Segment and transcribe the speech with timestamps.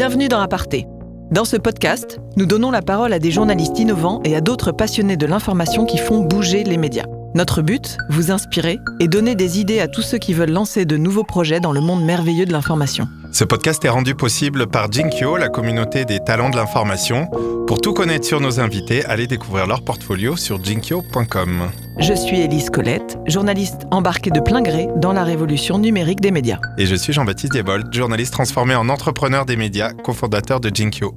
[0.00, 0.86] Bienvenue dans Aparté.
[1.30, 5.18] Dans ce podcast, nous donnons la parole à des journalistes innovants et à d'autres passionnés
[5.18, 7.04] de l'information qui font bouger les médias.
[7.34, 10.96] Notre but, vous inspirer et donner des idées à tous ceux qui veulent lancer de
[10.96, 13.08] nouveaux projets dans le monde merveilleux de l'information.
[13.30, 17.28] Ce podcast est rendu possible par Jinkyo, la communauté des talents de l'information.
[17.66, 21.68] Pour tout connaître sur nos invités, allez découvrir leur portfolio sur jinkyo.com.
[22.00, 26.58] Je suis Élise Colette, journaliste embarquée de plein gré dans la révolution numérique des médias.
[26.78, 31.14] Et je suis Jean-Baptiste Diebold, journaliste transformé en entrepreneur des médias, cofondateur de Jinkyo.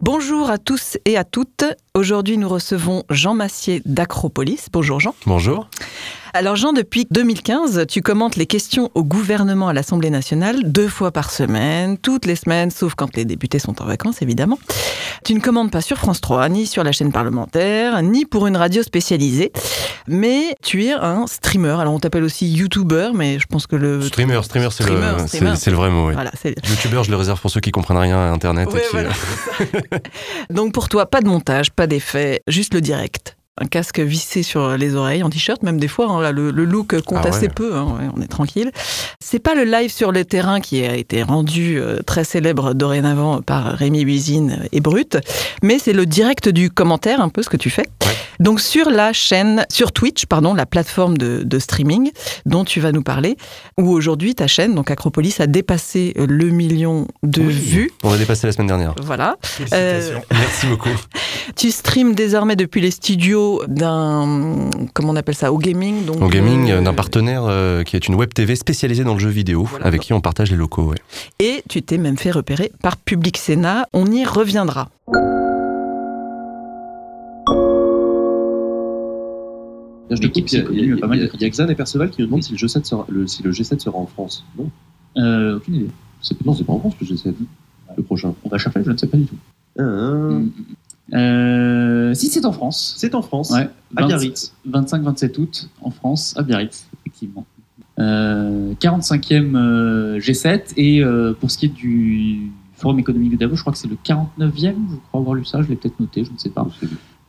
[0.00, 1.64] Bonjour à tous et à toutes.
[1.94, 4.66] Aujourd'hui, nous recevons Jean Massier d'Acropolis.
[4.72, 5.14] Bonjour Jean.
[5.24, 5.70] Bonjour.
[6.36, 11.12] Alors Jean, depuis 2015, tu commentes les questions au gouvernement à l'Assemblée nationale deux fois
[11.12, 14.58] par semaine, toutes les semaines, sauf quand les députés sont en vacances, évidemment.
[15.24, 18.56] Tu ne commandes pas sur France 3, ni sur la chaîne parlementaire, ni pour une
[18.56, 19.52] radio spécialisée,
[20.08, 21.76] mais tu es un streamer.
[21.78, 24.02] Alors on t'appelle aussi YouTuber, mais je pense que le...
[24.02, 26.08] Streamer, streamer, c'est le, vrai mot.
[26.08, 26.14] Oui.
[26.14, 26.32] Voilà,
[26.68, 28.68] YouTuber, je le réserve pour ceux qui comprennent rien à Internet.
[30.50, 34.76] Donc pour toi, pas de montage, pas d'effet, juste le direct un casque vissé sur
[34.76, 38.10] les oreilles, en t-shirt, même des fois, hein, le, look compte ah assez peu, hein,
[38.16, 38.72] on est tranquille.
[39.20, 43.42] C'est pas le live sur le terrain qui a été rendu euh, très célèbre dorénavant
[43.42, 45.18] par Rémi Huizine et Brut,
[45.62, 47.86] mais c'est le direct du commentaire, un peu ce que tu fais.
[48.40, 52.10] Donc sur la chaîne, sur Twitch, pardon, la plateforme de, streaming
[52.46, 53.36] dont tu vas nous parler,
[53.78, 57.92] où aujourd'hui ta chaîne, donc Acropolis, a dépassé le million de vues.
[58.02, 58.94] On l'a dépassé la semaine dernière.
[59.00, 59.36] Voilà.
[59.72, 60.90] Euh, Merci beaucoup.
[61.56, 66.04] Tu streams désormais depuis les studios d'un, comment on appelle ça, au gaming.
[66.04, 69.20] Donc, au gaming, euh, d'un partenaire euh, qui est une web TV spécialisée dans le
[69.20, 70.94] jeu vidéo, avec qui on partage les locaux.
[71.38, 73.86] Et tu t'es même fait repérer par Public Sénat.
[73.92, 74.90] On y reviendra.
[80.10, 81.18] L'équipe, il, y a, eu pas mal.
[81.18, 83.42] Il y a Xan et Perceval qui nous demandent si le G7 sera, le, si
[83.42, 84.44] le G7 sera en France.
[84.58, 84.70] Non.
[85.16, 85.90] Euh, aucune idée.
[86.44, 87.34] Non, c'est pas en France le G7.
[87.96, 88.34] Le prochain.
[88.44, 89.36] On va chercher, je ne sais pas du tout.
[89.78, 90.38] Ah, ah.
[91.12, 92.94] Euh, si c'est en France.
[92.96, 93.50] C'est en France.
[93.50, 93.68] Ouais.
[93.96, 94.54] À Biarritz.
[94.68, 97.44] 25-27 août en France, à Biarritz, effectivement.
[98.00, 103.56] Euh, 45e euh, G7 et euh, pour ce qui est du Forum économique de Davos,
[103.56, 104.74] je crois que c'est le 49e.
[104.90, 106.66] Je crois avoir lu ça, je l'ai peut-être noté, je ne sais pas.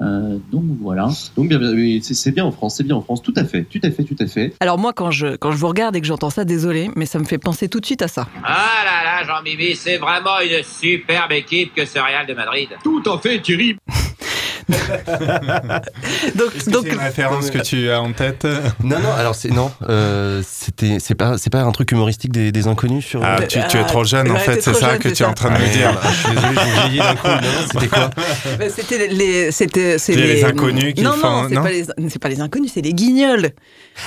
[0.02, 1.10] Euh, donc voilà.
[1.38, 1.60] Donc bien,
[2.02, 4.16] c'est bien en France, c'est bien en France, tout à fait, tout à fait, tout
[4.20, 4.54] à fait.
[4.60, 7.20] Alors moi, quand je quand je vous regarde et que j'entends ça, désolé, mais ça
[7.20, 8.28] me fait penser tout de suite à ça.
[8.44, 12.70] Ah là là, Jean-Mimi, c'est vraiment une superbe équipe que ce Real de Madrid.
[12.84, 13.78] Tout à fait, Thierry.
[16.36, 18.48] donc, donc c'est une référence que tu as en tête?
[18.84, 19.12] Non, non.
[19.18, 19.72] Alors c'est non.
[19.90, 23.24] Euh, c'était c'est pas c'est pas un truc humoristique des, des inconnus sur.
[23.24, 24.62] Ah, tu, tu, es trop jeune en fait.
[24.62, 26.00] C'est ça que tu es en train de me dire.
[26.02, 27.28] je suis désolé, j'ai vieilli d'un coup.
[27.72, 28.10] C'était quoi?
[28.76, 31.44] C'était les c'était c'est les, inconnus qui non, font.
[31.44, 33.52] Non, c'est pas les c'est pas les inconnus, c'est les guignols.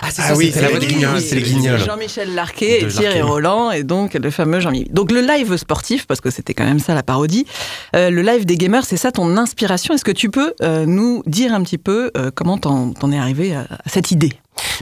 [0.03, 1.21] Ah, c'est ah, oui, c'est les guignols.
[1.21, 1.79] C'est les guignols.
[1.79, 4.93] Jean-Michel Larquet, et Thierry Roland et donc le fameux Jean-Michel.
[4.93, 7.47] Donc le live sportif parce que c'était quand même ça la parodie.
[7.95, 9.95] Euh, le live des gamers, c'est ça ton inspiration?
[9.95, 13.55] Est-ce que tu peux euh, nous dire un petit peu euh, comment t'en es arrivé
[13.55, 14.33] à cette idée?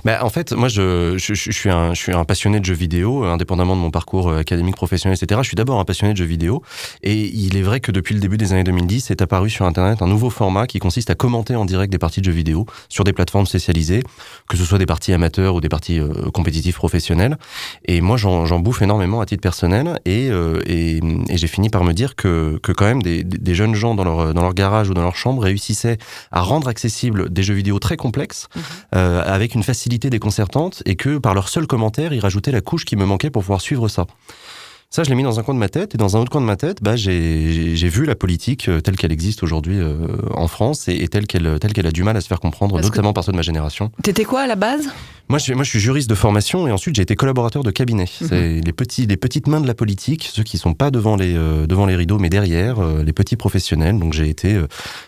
[0.04, 3.24] Bah, en fait, moi, je, je, suis un, je suis un passionné de jeux vidéo,
[3.24, 5.40] indépendamment de mon parcours euh, académique, professionnel, etc.
[5.42, 6.62] Je suis d'abord un passionné de jeux vidéo.
[7.02, 10.02] Et il est vrai que depuis le début des années 2010, est apparu sur Internet
[10.02, 13.04] un nouveau format qui consiste à commenter en direct des parties de jeux vidéo sur
[13.04, 14.02] des plateformes spécialisées,
[14.48, 17.36] que ce soit des parties amateurs ou des parties euh, compétitives professionnelles.
[17.84, 19.98] Et moi, j'en bouffe énormément à titre personnel.
[20.04, 23.54] Et, euh, et, et j'ai fini par me dire que, que quand même des, des,
[23.54, 25.98] jeunes gens dans leur, dans leur garage ou dans leur chambre réussissaient
[26.30, 28.60] à rendre accessibles des jeux vidéo très complexes mmh.
[28.94, 32.84] euh, avec une facilité déconcertante et que par leur seul commentaire, ils rajoutaient la couche
[32.84, 34.06] qui me manquait pour pouvoir suivre ça.
[34.88, 35.94] Ça, je l'ai mis dans un coin de ma tête.
[35.94, 38.96] Et dans un autre coin de ma tête, bah, j'ai vu la politique euh, telle
[38.96, 39.96] qu'elle existe aujourd'hui euh,
[40.32, 43.12] en France et, telle qu'elle telle qu'elle a du mal à se faire comprendre, notamment
[43.12, 43.90] par ceux de ma génération.
[44.02, 44.88] T'étais quoi à la base?
[45.28, 48.04] Moi je, moi, je suis juriste de formation et ensuite j'ai été collaborateur de cabinet.
[48.20, 48.28] Mhm.
[48.28, 51.34] C'est les, petits, les petites mains de la politique, ceux qui sont pas devant les,
[51.36, 53.98] euh, devant les rideaux, mais derrière, les petits professionnels.
[53.98, 54.56] Donc j'ai été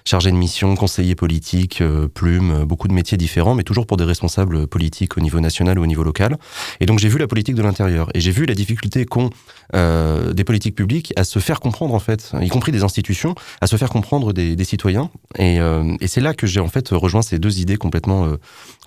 [0.05, 1.83] chargé de mission, conseiller politique,
[2.15, 5.85] plume, beaucoup de métiers différents, mais toujours pour des responsables politiques au niveau national ou
[5.85, 6.37] au niveau local.
[6.81, 9.31] Et donc j'ai vu la politique de l'intérieur et j'ai vu la difficulté qu'ont
[9.75, 13.67] euh, des politiques publiques à se faire comprendre en fait, y compris des institutions, à
[13.67, 15.11] se faire comprendre des, des citoyens.
[15.37, 18.37] Et, euh, et c'est là que j'ai en fait rejoint ces deux idées complètement euh,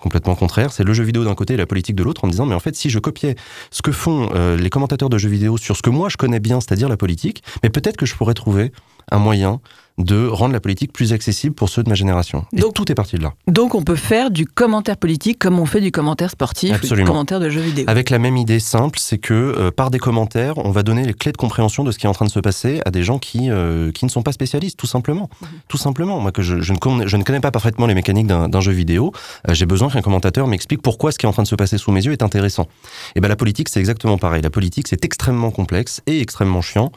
[0.00, 0.72] complètement contraires.
[0.72, 2.60] C'est le jeu vidéo d'un côté et la politique de l'autre, en disant mais en
[2.60, 3.36] fait si je copiais
[3.70, 6.60] ce que font les commentateurs de jeux vidéo sur ce que moi je connais bien,
[6.60, 8.72] c'est-à-dire la politique, mais peut-être que je pourrais trouver
[9.12, 9.60] un moyen
[9.98, 12.46] de rendre la politique plus accessible pour ceux de ma génération.
[12.56, 13.34] Et Donc- tout est parti de là.
[13.46, 16.78] Donc on peut faire du commentaire politique comme on fait du commentaire sportif, ou du
[16.86, 17.08] Absolument.
[17.08, 17.84] commentaire de jeux vidéo.
[17.88, 21.12] Avec la même idée simple, c'est que euh, par des commentaires, on va donner les
[21.12, 23.18] clés de compréhension de ce qui est en train de se passer à des gens
[23.18, 25.28] qui, euh, qui ne sont pas spécialistes, tout simplement.
[25.68, 26.18] Tout simplement.
[26.20, 28.72] Moi, que je, je ne, connais, je ne connais pas parfaitement les mécaniques d'un jeu
[28.72, 29.12] vidéo,
[29.46, 31.76] euh, j'ai besoin qu'un commentateur m'explique pourquoi ce qui est en train de se passer
[31.76, 32.66] sous mes yeux est intéressant.
[33.14, 34.40] Et ben la politique, c'est exactement pareil.
[34.40, 36.90] La politique, c'est extrêmement complexe et extrêmement chiant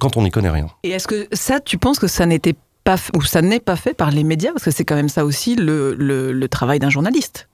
[0.00, 0.68] quand on n'y connaît rien.
[0.84, 1.28] Et est-ce que
[1.58, 2.54] tu penses que ça n'était
[2.84, 5.24] pas ou ça n'est pas fait par les médias parce que c'est quand même ça
[5.24, 7.48] aussi le, le- travail d'un journaliste?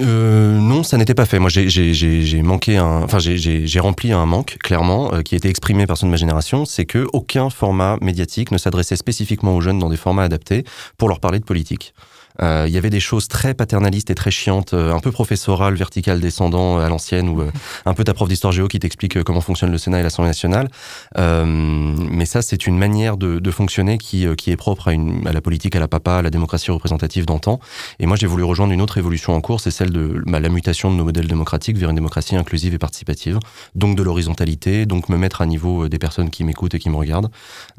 [0.00, 1.38] Euh, non, ça n'était pas fait.
[1.40, 5.86] Moi, j'ai- manqué un, enfin, j'ai rempli un manque clairement euh, qui a été exprimé
[5.86, 9.78] par ceux de ma génération, c'est que aucun format médiatique ne s'adressait spécifiquement aux jeunes
[9.80, 10.64] dans des formats adaptés
[10.96, 11.94] pour leur parler de politique.
[12.42, 15.74] Euh, Il y avait des choses très paternalistes et très chiantes, euh, un peu professorales,
[15.74, 17.50] verticales, descendant euh, à l'ancienne, ou euh,
[17.84, 20.68] un peu ta prof d'histoire géo qui t'explique comment fonctionne le Sénat et l'Assemblée nationale.
[21.16, 25.32] Mais ça, c'est une manière de, de fonctionner qui, qui est propre à, une, à
[25.32, 27.60] la politique, à la papa, à la démocratie représentative d'antan.
[27.98, 30.48] Et moi, j'ai voulu rejoindre une autre évolution en cours, c'est celle de bah, la
[30.48, 33.38] mutation de nos modèles démocratiques vers une démocratie inclusive et participative.
[33.74, 36.96] Donc de l'horizontalité, donc me mettre à niveau des personnes qui m'écoutent et qui me
[36.96, 37.30] regardent.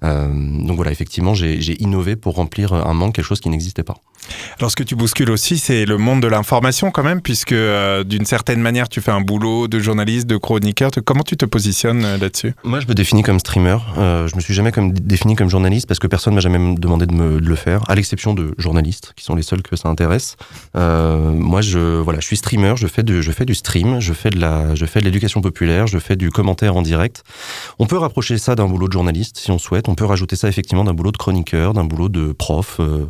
[0.03, 0.27] Euh,
[0.67, 3.95] donc voilà, effectivement, j'ai innové pour remplir un manque, quelque chose qui n'existait pas.
[4.57, 8.03] Alors, ce que tu bouscules aussi, c'est le monde de l'information quand même, puisque euh,
[8.03, 10.91] d'une certaine manière, tu fais un boulot de journaliste, de chroniqueur.
[11.05, 12.53] Comment tu te positionnes euh, là-dessus?
[12.63, 13.77] Moi, je me définis comme streamer.
[13.97, 17.05] Euh, je me suis jamais comme défini comme journaliste parce que personne m'a jamais demandé
[17.05, 19.87] de, me, de le faire, à l'exception de journalistes qui sont les seuls que ça
[19.89, 20.35] intéresse.
[20.75, 22.73] Euh, moi, je voilà, je suis streamer.
[22.75, 23.99] Je fais du, je fais du stream.
[23.99, 25.87] Je fais de la, je fais de l'éducation populaire.
[25.87, 27.23] Je fais du commentaire en direct.
[27.79, 29.87] On peut rapprocher ça d'un boulot de journaliste si on souhaite.
[29.87, 32.77] On peut rajouter ça effectivement d'un boulot de chroniqueur, d'un boulot de prof.
[32.79, 33.05] euh,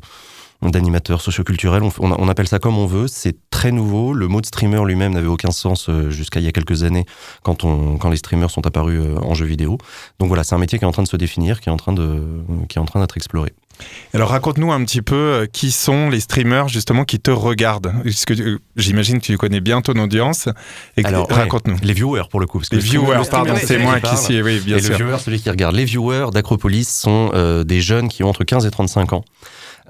[0.62, 4.14] d'animateur socioculturel, on, on, on appelle ça comme on veut, c'est très nouveau.
[4.14, 7.06] Le mot de streamer lui-même n'avait aucun sens euh, jusqu'à il y a quelques années
[7.44, 9.78] quand, on, quand les streamers sont apparus euh, en jeu vidéo.
[10.20, 11.78] Donc voilà, c'est un métier qui est en train de se définir, qui est en
[11.78, 12.22] train de,
[12.68, 13.54] qui est en train d'être exploré.
[14.14, 17.94] Alors, raconte-nous un petit peu euh, qui sont les streamers justement qui te regardent.
[18.04, 20.50] Parce que, J'imagine que tu connais bien ton audience.
[20.98, 21.78] Et Alors, ouais, raconte-nous.
[21.82, 22.60] Les viewers pour le coup.
[22.60, 24.92] Parce que Les le viewers, pardon, c'est moi qui suis, oui, bien et sûr.
[24.92, 25.76] le viewer, celui qui regarde.
[25.76, 29.24] Les viewers d'Acropolis sont euh, des jeunes qui ont entre 15 et 35 ans.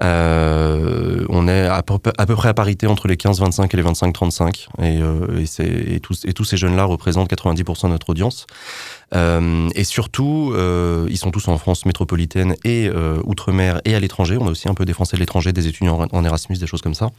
[0.02, 4.68] Euh, on est à peu, près à parité entre les 15-25 et les 25-35.
[4.78, 8.46] Et, euh, et, tous, ces jeunes-là représentent 90% de notre audience.
[9.14, 12.90] Euh, et surtout, euh, ils sont tous en France métropolitaine et
[13.24, 14.36] outre-mer et à l'étranger.
[14.40, 16.66] On a aussi un peu des Français de l'étranger, des étudiants en en Erasmus, des
[16.66, 17.10] choses comme ça.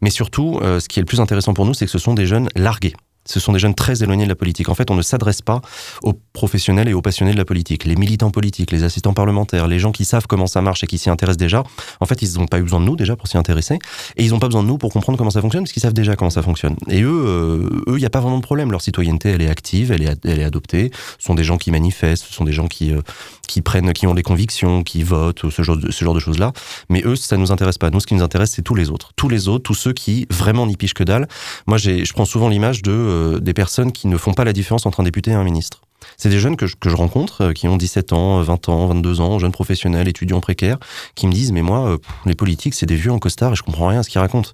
[0.00, 2.26] Mais surtout, ce qui est le plus intéressant pour nous, c'est que ce sont des
[2.26, 2.94] jeunes largués.
[3.32, 4.68] Ce sont des jeunes très éloignés de la politique.
[4.68, 5.62] En fait, on ne s'adresse pas
[6.02, 7.84] aux professionnels et aux passionnés de la politique.
[7.84, 10.98] Les militants politiques, les assistants parlementaires, les gens qui savent comment ça marche et qui
[10.98, 11.64] s'y intéressent déjà,
[12.00, 13.78] en fait, ils n'ont pas eu besoin de nous déjà pour s'y intéresser.
[14.16, 15.92] Et ils n'ont pas besoin de nous pour comprendre comment ça fonctionne, parce qu'ils savent
[15.92, 16.76] déjà comment ça fonctionne.
[16.88, 18.70] Et eux, euh, eux, il n'y a pas vraiment de problème.
[18.70, 20.90] Leur citoyenneté, elle est active, elle est, elle est adoptée.
[21.18, 23.00] Ce sont des gens qui manifestent, ce sont des gens qui, euh,
[23.48, 26.52] qui prennent, qui ont des convictions, qui votent, ce genre de, ce genre de choses-là.
[26.88, 27.90] Mais eux, ça nous intéresse pas.
[27.90, 29.12] Nous, ce qui nous intéresse, c'est tous les autres.
[29.16, 31.28] Tous les autres, tous ceux qui vraiment n'y pichent que dalle.
[31.66, 34.86] Moi, je prends souvent l'image de euh, des personnes qui ne font pas la différence
[34.86, 35.82] entre un député et un ministre.
[36.16, 38.86] C'est des jeunes que je, que je rencontre, euh, qui ont 17 ans, 20 ans,
[38.88, 40.78] 22 ans, jeunes professionnels, étudiants précaires,
[41.14, 43.62] qui me disent, mais moi, euh, les politiques, c'est des vieux en costard et je
[43.62, 44.50] comprends rien à ce qu'ils racontent.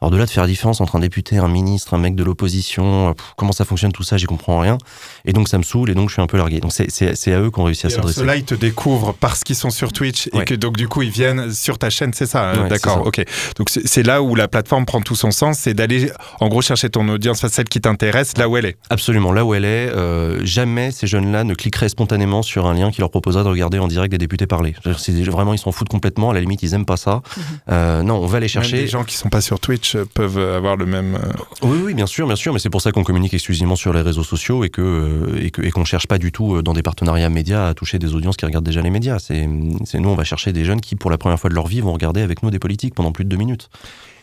[0.00, 2.24] Alors de là de faire la différence entre un député, un ministre, un mec de
[2.24, 4.78] l'opposition, euh, comment ça fonctionne tout ça, j'y comprends rien.
[5.24, 6.60] Et donc ça me saoule et donc je suis un peu largué.
[6.60, 8.20] Donc c'est, c'est, c'est à eux qu'on réussit à Et alors, s'adresser.
[8.20, 11.10] Ceux-là, ils te découvrent parce qu'ils sont sur Twitch et que donc du coup ils
[11.10, 13.26] viennent sur ta chaîne, c'est ça euh, Ouais, D'accord, c'est ok.
[13.56, 16.10] Donc c'est c'est là où la plateforme prend tout son sens, c'est d'aller
[16.40, 18.76] en gros chercher ton audience, celle qui t'intéresse, là où elle est.
[18.88, 22.90] Absolument, là où elle est, euh, jamais ces jeunes-là ne cliqueraient spontanément sur un lien
[22.90, 24.74] qui leur proposerait de regarder en direct des députés parler.
[24.84, 27.22] Vraiment, ils s'en foutent complètement, à la limite, ils aiment pas ça.
[27.70, 28.76] Euh, non, on va aller Même chercher...
[28.76, 31.14] les gens qui sont pas sur Twitch peuvent avoir le même.
[31.16, 33.92] euh, Oui, oui, bien sûr, bien sûr, mais c'est pour ça qu'on communique exclusivement sur
[33.92, 36.82] les réseaux sociaux et que euh, et qu'on cherche pas du tout euh, dans des
[36.82, 39.18] partenariats médias à toucher des audiences qui regardent déjà les médias.
[39.18, 41.80] C'est nous, on va chercher des jeunes qui, pour la première fois de leur vie,
[41.80, 43.70] vont regarder avec nous des politiques pendant plus de deux minutes.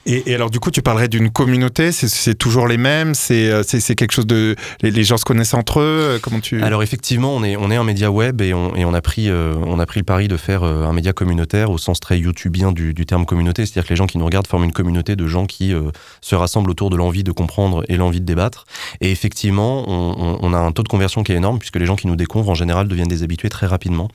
[0.10, 3.64] Et, et alors du coup, tu parlerais d'une communauté, c'est- toujours les mêmes, c'est euh,
[3.64, 4.56] quelque chose de.
[4.82, 6.62] Les, les gens se connaissent entre eux, euh, comment tu.
[6.64, 9.30] Alors effectivement, on est on est un média web et on et on a pris
[9.30, 12.18] euh, on a pris le pari de faire euh, un média communautaire au sens très
[12.20, 15.16] youtubien du, du terme communauté, c'est-à-dire que les gens qui nous regardent forment une communauté
[15.16, 18.66] de gens qui euh, se rassemblent autour de l'envie de comprendre et l'envie de débattre.
[19.02, 21.86] Et effectivement, on, on- on a un taux de conversion qui est énorme puisque les
[21.86, 24.10] gens qui nous découvrent en général deviennent des habitués très rapidement.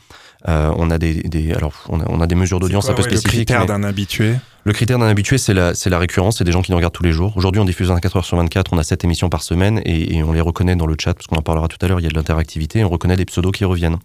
[0.49, 3.03] Euh, on a des, des alors on a, on a des mesures d'audience un peu
[3.03, 3.51] ouais, spécifiques.
[3.51, 4.35] Le critère d'un habitué.
[4.65, 6.95] le critère d'un habitué, c'est la, c'est la récurrence, c'est des gens qui nous regardent
[6.95, 7.37] tous les jours.
[7.37, 10.23] Aujourd'hui, on diffuse 24 heures sur 24, on a 7 émissions par semaine et, et
[10.23, 12.07] on les reconnaît dans le chat, parce qu'on en parlera tout à l'heure, il y
[12.07, 13.99] a de l'interactivité, on reconnaît des pseudos qui reviennent.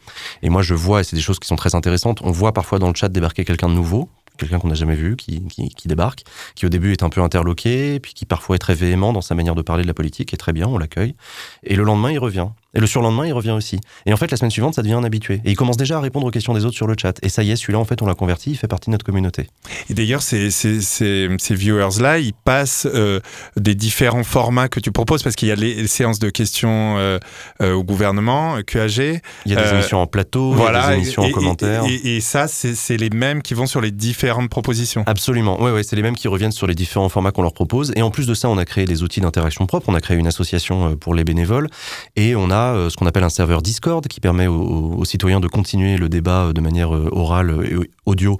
[0.43, 2.79] Et moi, je vois, et c'est des choses qui sont très intéressantes, on voit parfois
[2.79, 5.87] dans le chat débarquer quelqu'un de nouveau, quelqu'un qu'on n'a jamais vu, qui, qui, qui
[5.87, 6.23] débarque,
[6.55, 9.35] qui au début est un peu interloqué, puis qui parfois est très véhément dans sa
[9.35, 11.15] manière de parler de la politique, et très bien, on l'accueille.
[11.63, 12.47] Et le lendemain, il revient.
[12.77, 13.79] Et le surlendemain, il revient aussi.
[14.05, 15.41] Et en fait, la semaine suivante, ça devient un habitué.
[15.45, 17.17] Et il commence déjà à répondre aux questions des autres sur le chat.
[17.23, 19.03] Et ça y est, celui-là, en fait, on l'a converti, il fait partie de notre
[19.05, 19.47] communauté.
[19.89, 23.19] Et d'ailleurs, ces, ces, ces, ces viewers-là, ils passent euh,
[23.55, 27.17] des différents formats que tu proposes, parce qu'il y a les, séances de questions euh,
[27.61, 29.21] euh, au gouvernement, QAG.
[29.45, 31.31] Il y a des émissions en plateau, Voilà, il y a des émissions et, en
[31.31, 31.83] commentaire.
[31.85, 35.03] Et, et- et ça, c'est les mêmes qui vont sur les différentes propositions.
[35.07, 37.91] Absolument, ouais, ouais, c'est les mêmes qui reviennent sur les différents formats qu'on leur propose.
[37.95, 39.87] Et en plus de ça, on a créé des outils d'interaction propres.
[39.89, 41.69] On a créé une association pour les bénévoles
[42.15, 45.39] et on a euh, ce qu'on appelle un serveur Discord qui permet aux, aux citoyens
[45.39, 48.37] de continuer le débat euh, de manière euh, orale et audio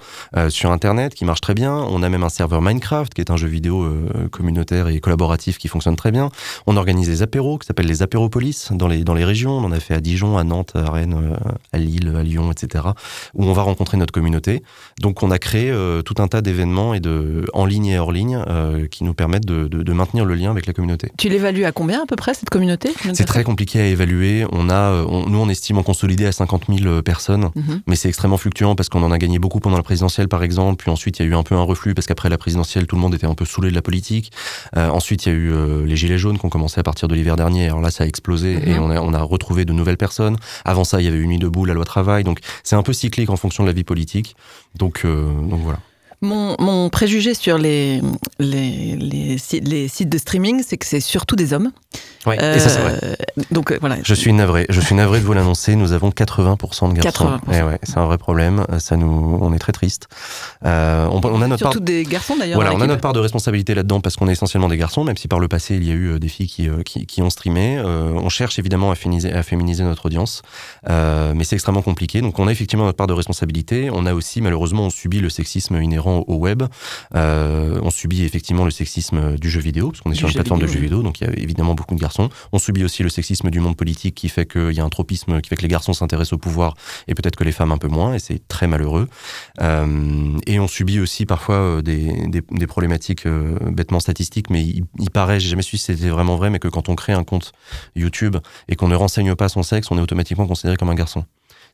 [0.50, 1.74] sur Internet, qui marche très bien.
[1.74, 3.86] On a même un serveur Minecraft qui est un jeu vidéo
[4.32, 6.30] communautaire et collaboratif qui fonctionne très bien.
[6.68, 9.52] On organise des apéros qui s'appellent les apéropolis dans les dans les régions.
[9.52, 11.36] On en a fait à Dijon, à Nantes, à Rennes,
[11.74, 12.86] à Lille, à Lyon, etc.
[13.34, 14.64] Où on va rencontrer notre communauté.
[15.02, 15.74] Donc on a créé
[16.06, 18.42] tout un tas d'événements et de en ligne et hors ligne
[18.92, 21.12] qui nous permettent de, de- de maintenir le lien avec la communauté.
[21.18, 22.94] Tu l'évalues à combien à peu près cette communauté?
[23.14, 24.07] C'est très compliqué à évaluer.
[24.52, 27.82] On a, euh, on- nous on estime en consolidé à 50 000 personnes, Mhm.
[27.88, 30.84] mais c'est extrêmement fluctuant parce qu'on en a gagné beaucoup pendant la présidentielle par exemple.
[30.84, 32.96] Puis ensuite il y a eu un peu un reflux parce qu'après la présidentielle tout
[32.96, 34.32] le monde était un peu saoulé de la politique.
[34.76, 37.08] Euh, ensuite il y a eu euh, les gilets jaunes qui ont commencé à partir
[37.08, 37.66] de l'hiver dernier.
[37.68, 38.68] Alors là ça a explosé Mhm.
[38.68, 40.38] et on a, on a retrouvé de nouvelles personnes.
[40.66, 42.24] Avant ça il y avait eu Nuit debout, la loi travail.
[42.24, 44.36] Donc c'est un peu cyclique en fonction de la vie politique.
[44.78, 45.80] Donc, euh, donc voilà.
[46.22, 48.02] Mon, mon préjugé sur les,
[48.40, 51.72] les, les, si- les sites de streaming, c'est que c'est surtout des hommes.
[52.36, 53.00] Et ça c'est vrai.
[53.04, 53.16] Euh,
[53.52, 53.98] Donc euh, voilà.
[54.04, 55.76] Je suis navré, je suis navré de vous l'annoncer.
[55.76, 57.26] Nous avons 80% de garçons.
[57.26, 57.40] 80%.
[57.54, 58.66] Eh ouais, c'est un vrai problème.
[58.80, 60.08] Ça nous, on est très triste.
[60.66, 61.72] Euh, on, on a notre part.
[61.72, 62.56] Surtout des garçons d'ailleurs.
[62.60, 65.18] Voilà, on a notre part de responsabilité là-dedans parce qu'on est essentiellement des garçons, même
[65.18, 67.22] si par le passé il y a eu euh, des filles qui, euh, qui, qui
[67.22, 67.78] ont streamé.
[67.78, 70.42] Euh, on cherche évidemment à féminiser, à féminiser notre audience,
[70.90, 72.22] euh, mais c'est extrêmement compliqué.
[72.22, 73.90] Donc on a effectivement notre part de responsabilité.
[73.92, 76.64] On a aussi malheureusement on subit le sexisme inhérent au web.
[77.16, 80.34] Euh, on subit effectivement le sexisme du jeu vidéo parce qu'on est Du sur une
[80.34, 82.17] jeu plateforme de jeux vidéo, donc il y a évidemment beaucoup de garçons.
[82.52, 85.42] On subit aussi le sexisme du monde politique qui fait qu'il y a un tropisme
[85.42, 86.76] qui fait que les garçons s'intéressent au pouvoir
[87.08, 89.08] et peut-être que les femmes un peu moins, et c'est très malheureux.
[89.62, 95.40] Euh, et on subit aussi parfois euh, des, problématiques euh, bêtement statistiques, mais il paraît,
[95.40, 97.52] j'ai jamais su si c'était vraiment vrai, mais que quand on crée un compte
[97.96, 101.26] YouTube et qu'on ne renseigne pas son sexe, on est automatiquement considéré comme un garçon.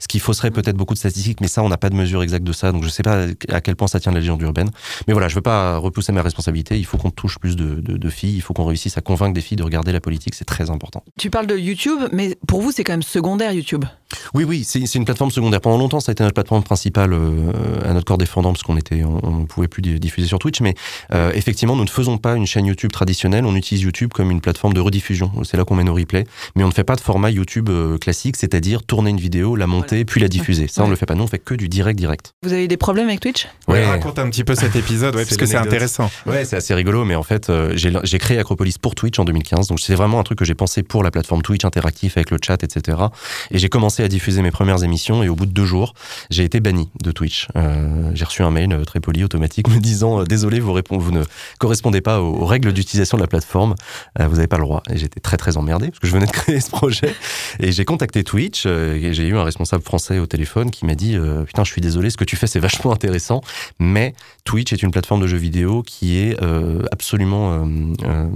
[0.04, 2.44] Ce qui fausserait peut-être beaucoup de statistiques, mais ça, on n'a pas de mesure exacte
[2.44, 4.70] de ça, donc je sais pas à quel point ça tient de la légende urbaine.
[5.08, 8.10] Mais voilà, je veux pas repousser ma responsabilité, il faut qu'on touche plus de, de
[8.10, 10.70] filles, il faut qu'on réussisse à convaincre des filles de regarder la politique, c'est très
[10.70, 11.06] important.
[11.18, 13.86] Tu parles de YouTube, mais pour vous, c'est quand même secondaire YouTube.
[14.34, 15.62] Oui, oui, c'est c'est une plateforme secondaire.
[15.62, 17.52] Pendant longtemps, ça a été notre plateforme principale euh,
[17.90, 20.62] à notre corps défendant parce qu'on était, on ne pouvait plus di- diffuser sur Twitch.
[20.62, 20.76] Mais
[21.14, 23.46] euh, effectivement, nous ne faisons pas une chaîne YouTube traditionnelle.
[23.46, 25.32] On utilise YouTube comme une plateforme de rediffusion.
[25.44, 26.26] C'est là qu'on met nos replays.
[26.56, 29.68] Mais on ne fait pas de format YouTube euh, classique, c'est-à-dire tourner une vidéo, la
[29.68, 30.06] monter, Voilà.
[30.06, 30.68] puis la diffuser.
[30.68, 30.88] Ça, on Ouais.
[30.90, 31.16] ne le fait pas.
[31.16, 32.34] Nous, on fait que du direct, direct.
[32.44, 33.48] Vous avez des problèmes avec Twitch?
[33.68, 36.10] Ouais, raconte un petit peu cet épisode, ouais, parce que c'est intéressant.
[36.26, 39.26] Ouais, c'est assez rigolo, mais en fait, euh, j'ai j'ai créé Acropolis pour Twitch en
[39.26, 39.68] 2015.
[39.68, 42.38] Donc, c'est vraiment un truc que j'ai pensé pour la plateforme Twitch interactif avec le
[42.44, 42.98] chat, etc.
[43.52, 45.94] Et j'ai commencé à diffuser mes premières émissions et au bout de deux jours,
[46.30, 47.48] j'ai été banni de Twitch.
[47.56, 50.98] Euh, j'ai reçu un mail euh, très poli, automatique, me disant euh, désolé, vous, répond-
[50.98, 51.24] vous ne
[51.60, 53.76] correspondez pas aux, aux règles d'utilisation de la plateforme.
[54.20, 54.84] Euh, vous n'avez pas le droit.
[54.90, 57.14] Et j'étais très très emmerdé parce que je venais de créer ce projet.
[57.60, 60.96] Et j'ai contacté Twitch euh, et j'ai eu un responsable français au téléphone qui m'a
[60.96, 63.42] dit euh, putain, je suis désolé, ce que tu fais c'est vachement intéressant,
[63.80, 64.14] mais
[64.46, 67.66] Twitch est une plateforme de jeux vidéo qui est euh, absolument euh,
[68.06, 68.28] euh,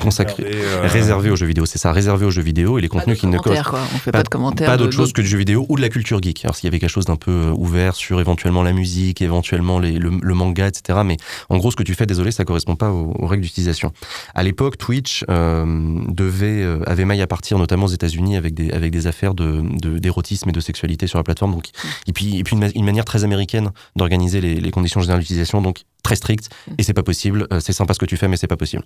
[0.00, 0.44] consacrée.
[0.46, 3.26] Euh, Réservée aux jeux vidéo, c'est ça, réservé aux jeux vidéo et les contenus qui
[3.26, 3.80] ne commentaires, quoi.
[3.94, 4.66] On fait pas, pas- de commentaires.
[4.66, 6.44] pas de- chose que du jeu vidéo ou de la culture geek.
[6.44, 9.78] Alors s'il y avait quelque chose d'un peu euh, ouvert sur éventuellement la musique, éventuellement
[9.78, 11.00] les- le, le manga, etc.
[11.04, 11.16] Mais
[11.48, 13.92] en gros, ce que tu fais, désolé, ça correspond pas aux, aux règles d'utilisation.
[14.34, 15.64] À l'époque, Twitch euh,
[16.08, 19.62] devait euh, avait maille à partir, notamment aux États-Unis, avec des avec des affaires de
[19.80, 21.52] de- d'érotisme et de sexualité sur la plateforme.
[21.52, 21.66] Donc
[22.06, 25.20] et puis et puis une, ma- une manière très américaine d'organiser les, les conditions générales
[25.22, 25.62] d'utilisation.
[25.62, 27.46] Donc très stricte et c'est pas possible.
[27.52, 28.82] Euh, c'est sympa ce que tu fais, mais c'est pas possible.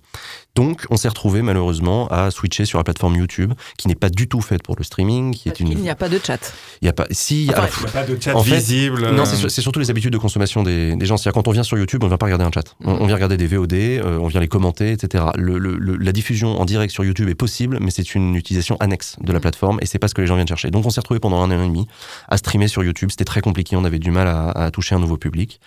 [0.55, 4.29] Donc on s'est retrouvé malheureusement à switcher sur la plateforme YouTube, qui n'est pas du
[4.29, 6.53] tout faite pour le streaming, qui est une qu'il n'y a pas de chat.
[6.83, 7.07] il y a pas.
[7.11, 7.47] Si.
[7.51, 9.11] Enfin, alors, Il n'y a pas de chat En fait, visible.
[9.11, 11.17] non, c'est sur- c'est surtout les habitudes de consommation des, des gens.
[11.17, 12.75] C'est-à-dire quand on vient sur YouTube, on ne vient pas regarder un chat.
[12.85, 15.25] On, on vient regarder des VOD, euh, on vient les commenter, etc.
[15.37, 18.77] Le- le- le- la diffusion en direct sur YouTube est possible, mais c'est une utilisation
[18.81, 20.71] annexe de la plateforme et c'est pas ce que les gens viennent chercher.
[20.71, 21.87] Donc on s'est retrouvé pendant un an et demi
[22.29, 23.11] à streamer sur YouTube.
[23.11, 25.61] C'était très compliqué, on avait du mal à, à toucher un nouveau public.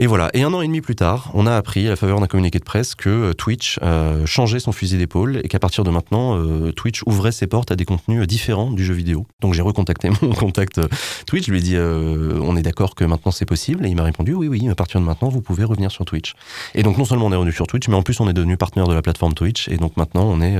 [0.00, 0.30] Et voilà.
[0.32, 2.60] Et un an et demi plus tard, on a appris à la faveur d'un communiqué
[2.60, 6.38] de presse que euh, Twitch euh, changeait son fusil d'épaule et qu'à partir de maintenant,
[6.38, 9.26] euh, Twitch ouvrait ses portes à des contenus euh, différents du jeu vidéo.
[9.40, 10.80] Donc j'ai recontacté mon contact
[11.26, 14.04] Twitch, je lui ai dit on est d'accord que maintenant c'est possible et il m'a
[14.04, 16.34] répondu oui oui à partir de maintenant vous pouvez revenir sur Twitch.
[16.74, 18.56] Et donc non seulement on est revenu sur Twitch mais en plus on est devenu
[18.56, 20.56] partenaire de la plateforme Twitch et donc maintenant on est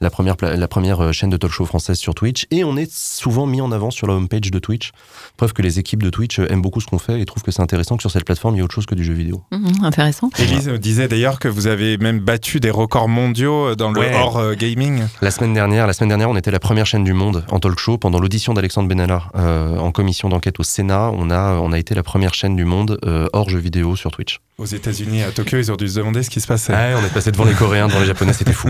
[0.00, 3.46] la première la première chaîne de talk show française sur Twitch et on est souvent
[3.46, 4.90] mis en avant sur la homepage de Twitch.
[5.36, 7.62] Preuve que les équipes de Twitch aiment beaucoup ce qu'on fait et trouvent que c'est
[7.62, 9.42] intéressant que sur cette plateforme il y a autre chose chose que du jeu vidéo.
[9.52, 10.30] Mhm, intéressant.
[10.38, 14.54] Élise disait d'ailleurs que vous avez même battu des records mondiaux dans le hors euh,
[14.54, 15.02] gaming.
[15.20, 17.78] La semaine dernière, la semaine dernière, on était la première chaîne du monde en talk
[17.78, 21.10] show pendant l'audition d'Alexandre Benalla euh, en commission d'enquête au Sénat.
[21.14, 24.10] On a, on a été la première chaîne du monde euh, hors jeu vidéo sur
[24.10, 24.40] Twitch.
[24.58, 26.72] Aux États-Unis, à Tokyo, ils ont dû se demander ce qui se passait.
[26.72, 28.68] Ouais, on est passé devant les Coréens, devant les Japonais, c'était fou.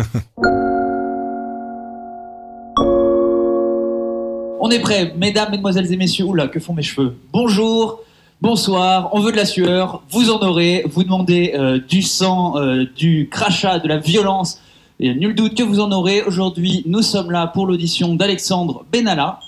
[4.62, 6.26] On est prêts, mesdames, mesdemoiselles et messieurs.
[6.26, 7.16] Oula, que font mes cheveux?
[7.32, 8.02] Bonjour,
[8.40, 12.84] bonsoir, on veut de la sueur, vous en aurez, vous demandez euh, du sang, euh,
[12.96, 14.60] du crachat, de la violence,
[14.98, 16.22] et nul doute que vous en aurez.
[16.22, 19.40] Aujourd'hui, nous sommes là pour l'audition d'Alexandre Benalla.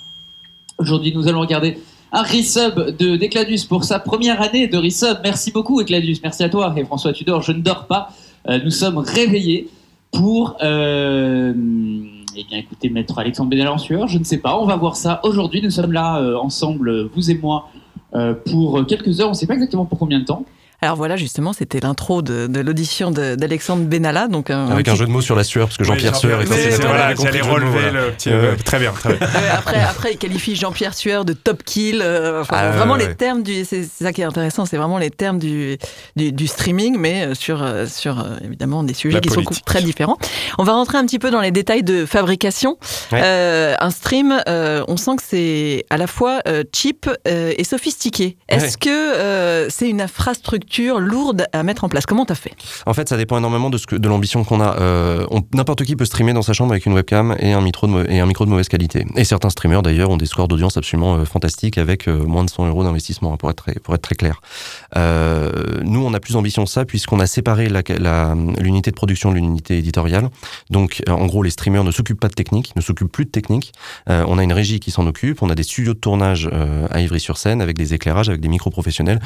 [0.79, 1.79] Aujourd'hui, nous allons regarder
[2.13, 5.19] un resub de d'Ecladus pour sa première année de resub.
[5.23, 6.19] Merci beaucoup, Ecladus.
[6.23, 6.75] Merci à toi.
[6.77, 8.11] Et François Tudor, je ne dors pas.
[8.49, 9.69] Euh, nous sommes réveillés
[10.11, 10.57] pour.
[10.61, 14.59] Eh bien, écoutez, Maître Alexandre Benalla en sueur, je ne sais pas.
[14.59, 15.61] On va voir ça aujourd'hui.
[15.63, 17.69] Nous sommes là ensemble, vous et moi,
[18.47, 19.29] pour quelques heures.
[19.29, 20.45] On ne sait pas exactement pour combien de temps.
[20.83, 24.27] Alors voilà, justement, c'était l'intro de, de l'audition d'Alexandre Benalla.
[24.27, 26.41] Donc un- Avec un petit- jeu de mots sur la sueur, parce que Jean-Pierre Sueur
[26.43, 27.91] est Mais censé être voilà, j'allais relever voilà.
[28.07, 28.31] le petit.
[28.31, 29.27] Euh, très bien, très bien.
[29.29, 32.01] Euh, après, après, il qualifie Jean-Pierre Sueur de top kill.
[32.03, 33.65] euh, enfin, Ah, vraiment ouais, les termes du.
[33.65, 35.79] C'est ça qui est intéressant, c'est vraiment les termes du,
[36.17, 39.55] du, du streaming, mais euh, sur, euh, sur euh, évidemment des sujets La qui politique.
[39.55, 40.19] sont très différents.
[40.59, 42.77] On va rentrer un petit peu dans les détails de fabrication.
[43.13, 43.21] Ouais.
[43.23, 47.63] Euh, un stream, euh, on sent que c'est à la fois euh, cheap euh, et
[47.63, 48.37] sophistiqué.
[48.49, 48.71] Est-ce Ouais.
[48.81, 52.53] que euh, c'est une infrastructure lourde à mettre en place Comment t'as fait?
[52.87, 54.77] En fait, ça dépend énormément de, de l'ambition qu'on a.
[54.81, 58.11] Euh, N'importe qui peut streamer dans sa chambre avec une webcam et un micro de,
[58.11, 59.07] et un micro de mauvaise qualité.
[59.17, 62.51] Et certains streamers, d'ailleurs, ont des scores d'audience absolument euh, fantastiques avec euh, moins de
[62.51, 64.41] 100 euros d'investissement, hein, pour, être très, pour être très clair.
[64.97, 69.31] Nous, on a plus d'ambition que ça, puisqu'on a séparé la- la- l'unité de production
[69.31, 70.29] de l'unité éditoriale.
[70.71, 73.73] Donc, en gros, les streamers ne s'occupent pas de technique, ne s'occupent plus de technique.
[74.07, 76.49] On a une régie qui s'en occupe, on a des studios de tournage
[76.91, 79.21] à Ivry-sur-Seine avec des éclairages, avec des micros professionnels.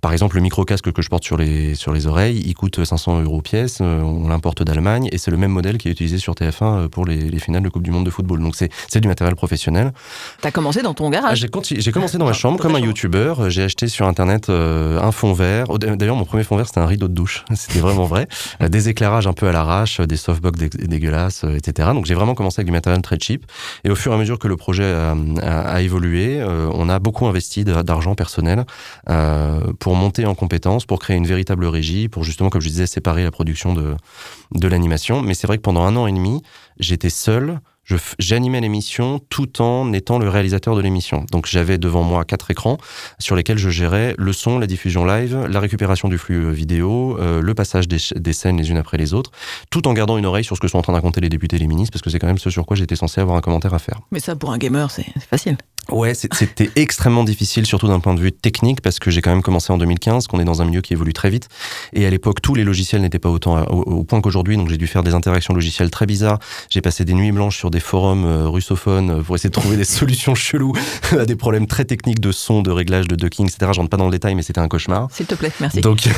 [0.00, 3.22] Par exemple, le micro-casque que je porte sur les, sur les oreilles, il coûte 500
[3.22, 6.34] euros pièce, euh, on l'importe d'Allemagne, et c'est le même modèle qui est utilisé sur
[6.34, 8.40] TF1 euh, pour les, les finales de Coupe du Monde de football.
[8.40, 9.92] Donc c'est du matériel professionnel.
[10.40, 11.40] T'as commencé dans ton garage.
[11.78, 13.50] j'ai commencé dans ma chambre comme un youtubeur.
[13.50, 15.66] J'ai acheté sur internet euh, un fond vert.
[15.68, 17.44] Oh, D'ailleurs, mon premier fond vert, c'était un rideau de douche.
[17.54, 18.28] C'était vraiment vrai.
[18.60, 21.90] Des éclairages un peu à l'arrache, des softbox dé- dégueulasses, etc.
[21.94, 23.44] Donc j'ai vraiment commencé avec du matériel très cheap.
[23.84, 26.88] Et au fur et à mesure que le projet a, a- a évolué, euh, on
[26.88, 28.64] a beaucoup investi d'argent personnel
[29.08, 32.86] euh, pour monter en compétences, pour créer une véritable régie, pour justement, comme je disais,
[32.86, 33.94] séparer la production de,
[34.54, 35.22] de l'animation.
[35.22, 36.42] Mais c'est vrai que pendant un an et demi,
[36.78, 37.60] j'étais seul.
[38.18, 41.26] J'animais l'émission tout en étant le réalisateur de l'émission.
[41.30, 42.78] Donc j'avais devant moi quatre écrans
[43.18, 47.18] sur lesquels je gérais le son, la diffusion live, la récupération du flux euh, vidéo,
[47.18, 49.32] euh, le passage des, des scènes les unes après les autres,
[49.68, 51.56] tout en gardant une oreille sur ce que sont en train de raconter les députés
[51.56, 53.40] et les ministres, parce que c'est quand même ce sur quoi j'étais censé avoir un
[53.40, 54.00] commentaire à faire.
[54.12, 55.58] Mais ça, pour un gamer, c'est facile.
[55.90, 59.42] Ouais, c'était extrêmement difficile, surtout d'un point de vue technique, parce que j'ai quand même
[59.42, 61.48] commencé en 2015, qu'on est dans un milieu qui évolue très vite.
[61.92, 64.68] Et à l'époque, tous les logiciels n'étaient pas autant à- au, au point qu'aujourd'hui, donc
[64.68, 66.38] j'ai dû faire des interactions logicielles très bizarres.
[66.70, 69.76] J'ai passé des nuits blanches sur des forums euh, russophones euh, pour essayer de trouver
[69.76, 70.72] des solutions cheloues
[71.18, 73.72] à des problèmes très techniques de son, de réglage, de ducking, etc.
[73.74, 75.08] Je rentre pas dans le détail, mais c'était un cauchemar.
[75.12, 75.80] S'il te plaît, merci.
[75.80, 76.08] Donc,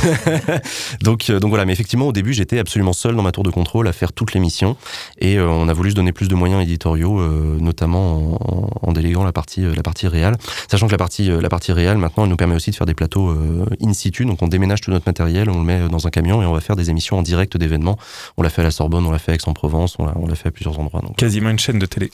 [1.02, 1.64] donc, euh, donc voilà.
[1.64, 4.34] Mais effectivement, au début, j'étais absolument seul dans ma tour de contrôle à faire toute
[4.34, 4.76] l'émission,
[5.18, 7.20] et euh, on a voulu se donner plus de moyens éditoriaux,
[7.60, 8.38] notamment
[8.82, 10.36] en, en déléguant la partie, euh, la partie réelle.
[10.70, 12.86] Sachant que la partie, euh, la partie réelle, maintenant, elle nous permet aussi de faire
[12.86, 14.24] des plateaux euh, in situ.
[14.24, 16.60] Donc, on déménage tout notre matériel, on le met dans un camion et on va
[16.60, 17.98] faire des émissions en direct d'événements.
[18.36, 20.34] On l'a fait à la Sorbonne, on l'a fait à Aix-en-Provence, on l'a, on l'a
[20.34, 21.00] fait à plusieurs endroits.
[21.00, 21.16] Donc.
[21.16, 22.10] Quasiment une chaîne de télé.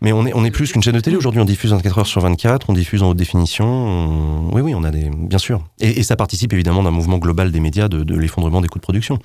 [0.00, 1.16] Mais on est, on est plus qu'une chaîne de télé.
[1.16, 3.66] Aujourd'hui, on diffuse 24 heures sur 24, on diffuse en haute définition.
[3.66, 5.10] on- Oui, oui, on a des.
[5.10, 5.62] Bien sûr.
[5.80, 8.78] Et, et ça participe évidemment d'un mouvement global des médias, de, de l'effondrement des coûts
[8.78, 9.18] de production.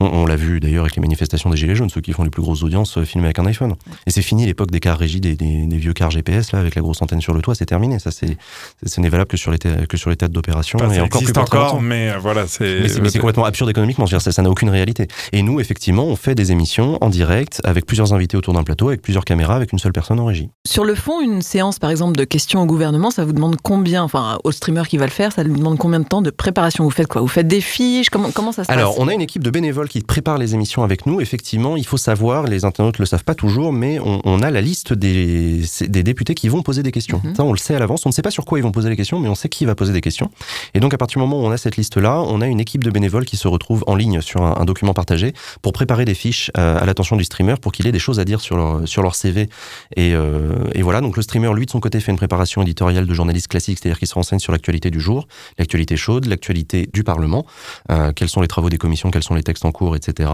[0.00, 2.30] On, on l'a vu d'ailleurs avec les manifestations des Gilets jaunes, ceux qui font les
[2.30, 3.74] plus grosses audiences euh, filmées avec un iPhone.
[4.06, 6.74] Et c'est fini l'époque des cars régis, des, des- des vieux cars GPS, là, avec
[6.74, 7.98] la grosse antenne sur le toit, c'est terminé.
[7.98, 8.36] Ça, c'est,
[8.84, 10.78] ce n'est valable que sur les, que sur les théâtres d'opération.
[10.80, 11.32] Enfin, et ça encore plus
[11.80, 12.80] mais euh, voilà, c'est.
[12.82, 15.06] Mais c'est, c'est complètement absurde économiquement, je veux dire, ça, ça n'a aucune réalité.
[15.32, 18.88] Et nous, effectivement, on fait des émissions en direct avec plusieurs invités autour d'un plateau,
[18.88, 20.48] avec plusieurs caméras, avec une seule personne en régie.
[20.66, 24.02] Sur le fond, une séance, par exemple, de questions au gouvernement, ça vous demande combien,
[24.02, 26.84] enfin, au streamer qui va le faire, ça lui demande combien de temps de préparation
[26.84, 27.20] Vous faites quoi?
[27.20, 28.08] Vous faites des fiches?
[28.10, 29.02] Comment, comment ça se Alors, passe?
[29.04, 31.20] on a une équipe de bénévoles qui prépare les émissions avec nous.
[31.20, 34.60] Effectivement, il faut savoir, les internautes le savent pas toujours, mais on, on a la
[34.60, 37.20] liste des, des députés qui vont poser des questions.
[37.24, 37.34] Mhm.
[37.34, 38.06] Ça, on le sait à l'avance.
[38.06, 39.64] On ne sait pas sur quoi ils vont poser les questions, mais on sait qui
[39.64, 40.30] va poser des questions.
[40.74, 42.84] Et donc, à partir du moment où on a cette liste-là, on a une équipe
[42.84, 46.14] de bénévoles qui se retrouve en ligne sur un, un document partagé pour préparer des
[46.14, 48.86] fiches euh, à l'attention du streamer pour qu'il ait des choses à dire sur leur,
[48.86, 49.48] sur leur CV.
[49.96, 53.06] Et, euh, et voilà, donc le streamer, lui, de son côté, fait une préparation éditoriale
[53.06, 55.26] de journaliste classique, c'est-à-dire qu'il se renseigne sur l'actualité du jour,
[55.58, 57.44] l'actualité chaude, l'actualité du Parlement,
[57.90, 60.30] euh, quels sont les travaux des commissions, quels sont les textes en cours, etc.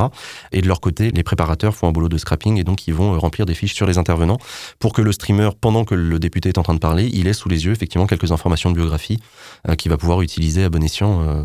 [0.52, 3.14] Et de leur côté, les préparateurs font un boulot de scrapping et donc ils vont
[3.14, 4.38] euh, remplir des fiches sur les intervenants
[4.78, 7.26] pour que le streamer, pendant que le député est est en train de parler, il
[7.26, 9.18] est sous les yeux effectivement quelques informations de biographie
[9.78, 11.44] qu'il va pouvoir utiliser à bon escient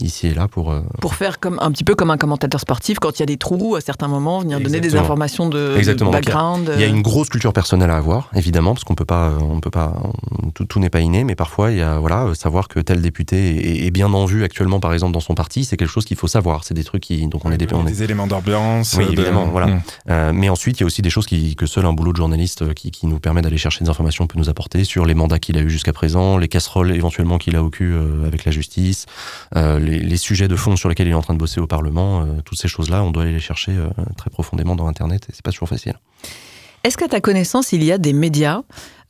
[0.00, 3.18] ici et là pour pour faire comme un petit peu comme un commentateur sportif quand
[3.18, 5.76] il y a des trous à certains moments, venir donner des informations de,
[6.10, 6.72] background.
[6.74, 9.60] Il y, a, une grosse culture personnelle à avoir, évidemment, parce qu'on peut pas, on
[9.60, 9.94] peut pas,
[10.54, 13.90] tout, n'est pas inné, mais parfois il y a voilà savoir que tel député est,
[13.90, 16.64] bien en vue actuellement, par exemple dans son parti, c'est quelque chose qu'il faut savoir.
[16.64, 18.94] C'est des trucs qui donc on est des, des éléments d'ambiance.
[18.98, 19.66] Oui, évidemment, voilà.
[19.66, 20.32] Mmh.
[20.32, 22.74] mais ensuite il y a aussi des choses qui, que seul un boulot de journaliste
[22.74, 25.56] qui, qui nous permet d'aller chercher des informations peut nous apporter sur les mandats qu'il
[25.58, 27.94] a eu jusqu'à présent, les casseroles éventuellement qu'il a au cul
[28.26, 29.06] avec la justice,
[29.54, 32.26] les, les, sujets de fond sur lesquels il est en train de bosser au Parlement,
[32.44, 33.72] toutes ces choses-là, on doit aller les chercher
[34.16, 35.94] très profondément dans Internet et c'est pas toujours facile.
[36.86, 38.62] Est-ce qu'à ta connaissance, il y a des médias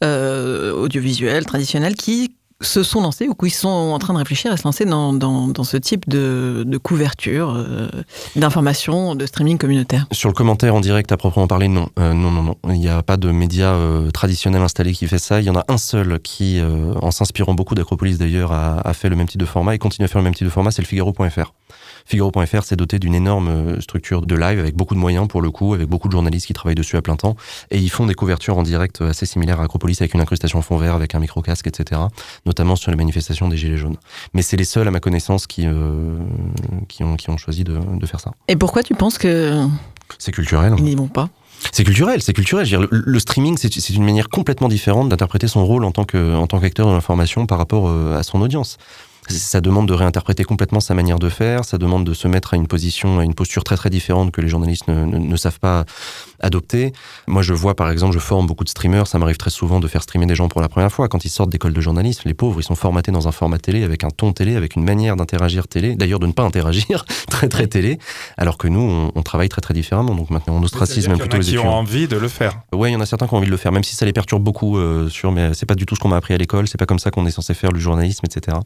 [0.02, 4.56] euh, audiovisuels, traditionnels, qui se sont lancés ou qui sont en train de réfléchir à
[4.56, 7.88] se lancer dans, dans, ce type de, de couverture, euh,
[8.34, 11.88] d'information, de streaming communautaire Sur le commentaire en direct à proprement parler, non.
[11.98, 12.56] Euh, non, non.
[12.68, 15.40] Il n'y a pas de médias euh, traditionnels installés qui fait ça.
[15.40, 16.60] Il y en a un seul qui,
[17.02, 20.06] en s'inspirant beaucoup d'Acropolis d'ailleurs, a, a, fait le même type de format et continue
[20.06, 21.52] à faire le même type de format, c'est le Figaro.fr.
[22.06, 25.50] Figaro.fr s'est doté d'une énorme euh, structure de live avec beaucoup de moyens pour le
[25.50, 27.36] coup, avec beaucoup de journalistes qui travaillent dessus à plein temps.
[27.70, 30.76] Et ils font des couvertures en direct assez similaires à Acropolis avec une incrustation fond
[30.76, 32.00] vert, avec un micro-casque, etc.
[32.46, 33.96] Notamment sur les manifestations des Gilets jaunes.
[34.34, 36.16] Mais c'est les seuls, à ma connaissance, qui, euh,
[36.88, 38.32] qui, ont, qui ont choisi de, de faire ça.
[38.48, 39.66] Et pourquoi tu penses que.
[40.18, 40.74] C'est culturel.
[40.78, 41.28] Ils n'y vont pas?
[41.72, 42.66] C'est culturel, c'est culturel.
[42.66, 46.92] Dire, le, streaming, c'est une manière complètement différente d'interpréter son rôle en tant qu'acteur de
[46.92, 48.78] l'information par rapport euh, à son audience.
[49.28, 52.56] Ça demande de réinterpréter complètement sa manière de faire, ça demande de se mettre à
[52.56, 55.84] une position, à une posture très très différente que les journalistes ne, ne, savent pas
[56.40, 56.92] adopter.
[57.26, 59.88] Moi, je vois par exemple, je forme beaucoup de streamers, ça m'arrive très souvent de
[59.88, 61.08] faire streamer des gens pour la première fois.
[61.08, 63.84] Quand ils sortent d'école de journalisme, les pauvres, ils sont formatés dans un format télé,
[63.84, 67.48] avec un ton télé, avec une manière d'interagir télé, d'ailleurs de ne pas interagir, très
[67.48, 67.98] très télé,
[68.36, 70.14] alors que nous, on, travaille très très différemment.
[70.14, 71.62] Donc maintenant, on ostracise même plutôt les étudiants.
[71.62, 72.60] qui ont envie de le faire.
[72.72, 74.06] Ouais, il y en a certains qui ont envie de le faire, même si ça
[74.06, 76.38] les perturbe beaucoup, euh, sur, mais c'est pas du tout ce qu'on m'a appris à
[76.38, 78.56] l'école, c'est pas comme ça qu'on est censé faire le journalisme, etc.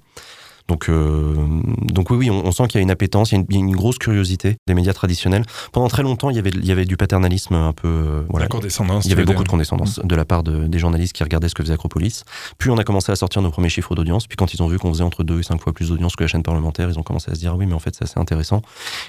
[0.71, 1.35] Donc, euh,
[1.83, 3.99] donc oui, oui, on, sent qu'il y a une appétence, il y a une, grosse
[3.99, 5.45] curiosité des médias traditionnels.
[5.73, 7.89] Pendant très longtemps, il y avait, il y avait du paternalisme un peu.
[7.89, 8.45] Euh, voilà.
[8.45, 9.05] La condescendance.
[9.05, 11.57] Il y avait beaucoup de condescendance de la part de, des journalistes qui regardaient ce
[11.57, 12.23] que faisait Acropolis.
[12.59, 14.29] Puis on a commencé à sortir nos premiers chiffres d'audience.
[14.29, 16.23] Puis quand ils ont vu qu'on faisait entre 2 et 5 fois plus d'audience que
[16.23, 18.21] la chaîne parlementaire, ils ont commencé à se dire oui, mais en fait, c'est assez
[18.21, 18.63] intéressant.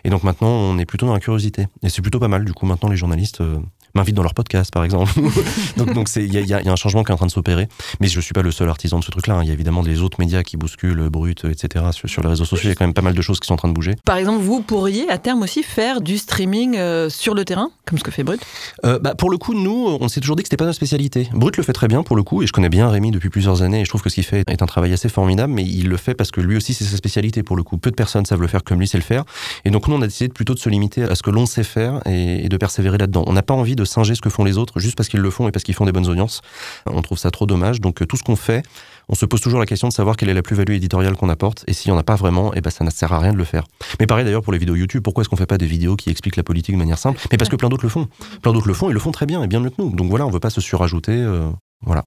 [0.03, 1.67] Et donc maintenant, on est plutôt dans la curiosité.
[1.83, 2.43] Et c'est plutôt pas mal.
[2.43, 3.59] Du coup, maintenant, les journalistes euh,
[3.95, 5.11] m'invitent dans leur podcast, par exemple.
[5.77, 7.67] donc, donc il y, y, a un changement qui est en train de s'opérer.
[7.99, 9.35] Mais je suis pas le seul artisan de ce truc-là.
[9.35, 9.43] Hein.
[9.43, 11.85] Il y a évidemment des autres médias qui bousculent, Brut, etc.
[11.91, 13.53] sur, sur réseaux sociaux, il y a quand même pas mal de choses qui sont
[13.53, 13.95] en train de bouger.
[14.05, 17.97] Par exemple, vous pourriez à terme aussi faire du streaming euh, sur le terrain, comme
[17.97, 18.41] ce que fait Brut?
[18.85, 21.29] Euh, bah, Pour le coup, nous, on s'est toujours dit que c'était pas notre spécialité.
[21.33, 23.61] Brut le fait très bien pour le coup, et je connais bien Rémi depuis plusieurs
[23.61, 25.87] années, et je trouve que ce qu'il fait est un travail assez formidable, mais il
[25.87, 27.77] le fait parce que lui aussi, c'est sa spécialité pour le coup.
[27.77, 29.23] Peu de personnes savent le faire comme lui sait le faire.
[29.65, 31.63] Et donc, nous, on a décidé plutôt de se limiter à ce que l'on sait
[31.63, 33.23] faire et, de persévérer là-dedans.
[33.27, 35.29] On n'a pas envie de singer ce que font les autres juste parce qu'ils le
[35.29, 36.41] font et parce qu'ils font des bonnes audiences.
[36.85, 37.81] On trouve ça trop dommage.
[37.81, 38.63] Donc, tout ce qu'on fait,
[39.09, 41.63] on se pose toujours la question de savoir quelle est la plus-value éditoriale qu'on apporte,
[41.67, 43.33] et s'il n'y en a pas vraiment, et eh ben ça ne sert à rien
[43.33, 43.65] de le faire.
[43.99, 46.09] Mais pareil d'ailleurs pour les vidéos YouTube, pourquoi est-ce qu'on fait pas des vidéos qui
[46.09, 47.19] expliquent la politique de manière simple?
[47.31, 48.07] Mais parce que plein d'autres le font.
[48.41, 49.89] Plein d'autres le font, et le font très bien, et bien mieux que nous.
[49.95, 51.49] Donc voilà, on veut pas se surajouter, euh,
[51.81, 52.03] voilà.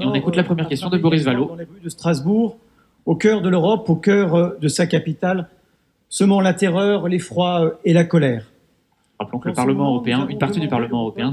[0.00, 1.46] on écoute la première question de Boris Vallot.
[1.46, 2.56] Dans les rues de Strasbourg,
[3.04, 5.48] au cœur de l'Europe, au cœur euh, de sa capitale,
[6.08, 8.46] semant la terreur, l'effroi euh, et la colère.
[9.18, 11.32] Rappelons que le Parlement européen, une partie du Parlement européen,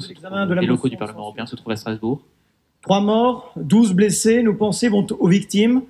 [0.60, 2.22] les locaux du Parlement européen se trouvent à Strasbourg.
[2.82, 5.82] Trois morts, douze blessés, nos pensées vont aux victimes,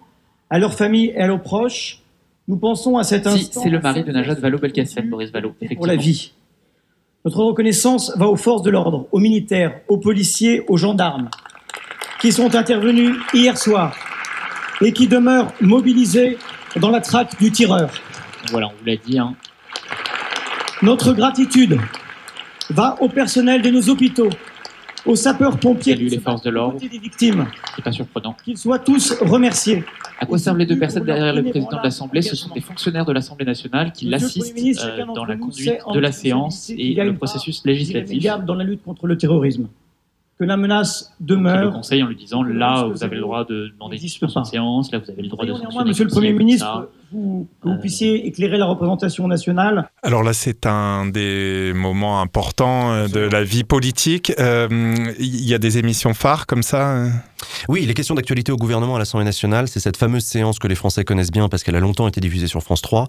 [0.49, 2.01] à leurs familles et à leurs proches.
[2.47, 3.61] Nous pensons à cet instant.
[3.63, 6.33] c'est le mari de Najat Vallaud-Belkacem, Boris Vallaud, Pour la vie.
[7.23, 11.29] Notre reconnaissance va aux forces de l'ordre, aux militaires, aux policiers, aux gendarmes,
[12.21, 13.95] qui sont intervenus hier soir
[14.81, 16.37] et qui demeurent mobilisés
[16.79, 17.89] dans la traque du tireur.
[18.51, 19.35] Voilà, on vous l'a dit, hein,
[20.81, 21.79] notre gratitude
[22.69, 24.29] va au personnel de nos hôpitaux,
[25.05, 27.47] aux sapeurs-pompiers, les forces de l'ordre, des victimes.
[27.75, 28.35] C'est pas surprenant.
[28.43, 29.83] Qu'ils soient tous remerciés.
[30.19, 32.21] À quoi servent les deux personnes derrière le président de l'Assemblée?
[32.21, 36.11] Ce sont des fonctionnaires de l'Assemblée nationale qui l'assistent euh, dans la conduite de la
[36.11, 38.23] séance et le processus législatif.
[38.45, 39.67] dans la lutte contre le terrorisme
[40.37, 41.65] que la menace demeure.
[41.65, 44.99] le conseil en lui disant là, vous avez le droit de demander une séance, là,
[44.99, 45.87] vous avez le droit de sanctionner.
[45.87, 49.89] Monsieur le Premier ministre, vous, que vous euh, puissiez éclairer la représentation nationale.
[50.03, 54.33] Alors là, c'est un des moments importants euh, de la vie politique.
[54.39, 54.67] Euh,
[55.19, 57.05] il y a des émissions phares comme ça
[57.69, 60.75] Oui, les questions d'actualité au gouvernement à l'Assemblée nationale, c'est cette fameuse séance que les
[60.75, 63.07] Français connaissent bien parce qu'elle a longtemps été diffusée sur France 3,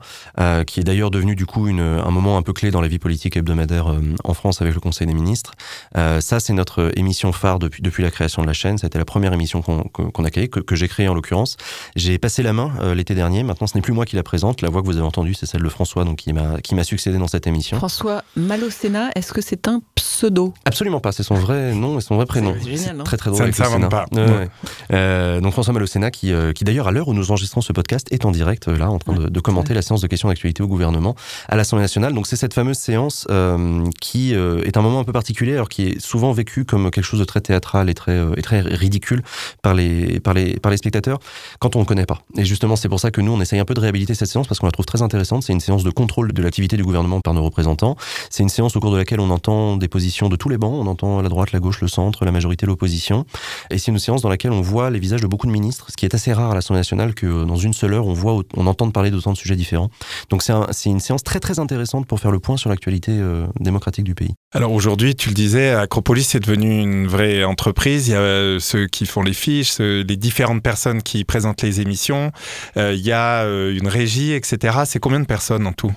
[0.66, 2.98] qui est d'ailleurs devenue du coup une, un moment un peu clé dans la vie
[2.98, 5.52] politique hebdomadaire en France avec le Conseil des ministres.
[5.94, 8.78] ça, c'est notre émission phare depuis, depuis la création de la chaîne.
[8.78, 11.56] C'était la première émission qu'on a créée, que, que j'ai créée en l'occurrence.
[11.96, 13.42] J'ai passé la main l'été dernier.
[13.42, 14.62] Maintenant, ce n'est plus moi qui la présente.
[14.62, 16.84] La voix que vous avez entendue, c'est celle de François, donc qui m'a qui m'a
[16.84, 17.76] succédé dans cette émission.
[17.78, 20.54] François Malocena, est-ce que c'est un pseudo?
[20.64, 21.10] Absolument pas.
[21.12, 22.54] C'est son vrai nom et son vrai prénom.
[22.62, 23.52] C'est génial, non Très très drôle.
[23.52, 24.06] Ça ne pas.
[24.12, 24.48] Ouais, ouais.
[24.92, 28.06] Euh, donc François Malocena, qui, euh, qui d'ailleurs à l'heure où nous enregistrons ce podcast
[28.12, 30.62] est en direct euh, là, en train de, de commenter la séance de questions d'actualité
[30.62, 31.16] au gouvernement
[31.48, 32.12] à l'Assemblée nationale.
[32.12, 35.68] Donc c'est cette fameuse séance euh, qui euh, est un moment un peu particulier, alors
[35.68, 38.60] qui est souvent vécu comme quelque chose de très théâtral et très euh, et très
[38.60, 39.22] ridicule
[39.62, 41.18] par les par les par les spectateurs
[41.58, 42.20] quand on ne connaît pas.
[42.36, 44.46] Et justement, c'est pour ça que nous on essaye un peu de réhabiliter cette séance
[44.48, 45.42] parce qu'on la trouve très intéressante.
[45.44, 47.96] C'est une séance de contrôle de l'activité du gouvernement par nos représentants.
[48.30, 50.74] C'est une séance au cours de laquelle on entend des positions de tous les bancs.
[50.74, 53.24] On entend la droite, la gauche, le centre, la majorité, l'opposition.
[53.70, 55.96] Et c'est une séance dans laquelle on voit les visages de beaucoup de ministres, ce
[55.96, 58.66] qui est assez rare à l'Assemblée nationale que dans une seule heure, on voit, on
[58.66, 59.90] entend parler d'autant de sujets différents.
[60.30, 63.46] Donc c'est un- une séance très très intéressante pour faire le point sur l'actualité euh,
[63.60, 64.34] démocratique du pays.
[64.52, 68.08] Alors aujourd'hui, tu le disais, Acropolis est devenu une vraie entreprise.
[68.08, 71.62] Il y a euh, ceux qui font les fiches, ceux- les différentes personnes qui présentent
[71.62, 72.30] les émissions.
[72.76, 74.78] Euh, il y a euh, une régie, etc.
[74.84, 75.92] C'est combien de personnes en tout?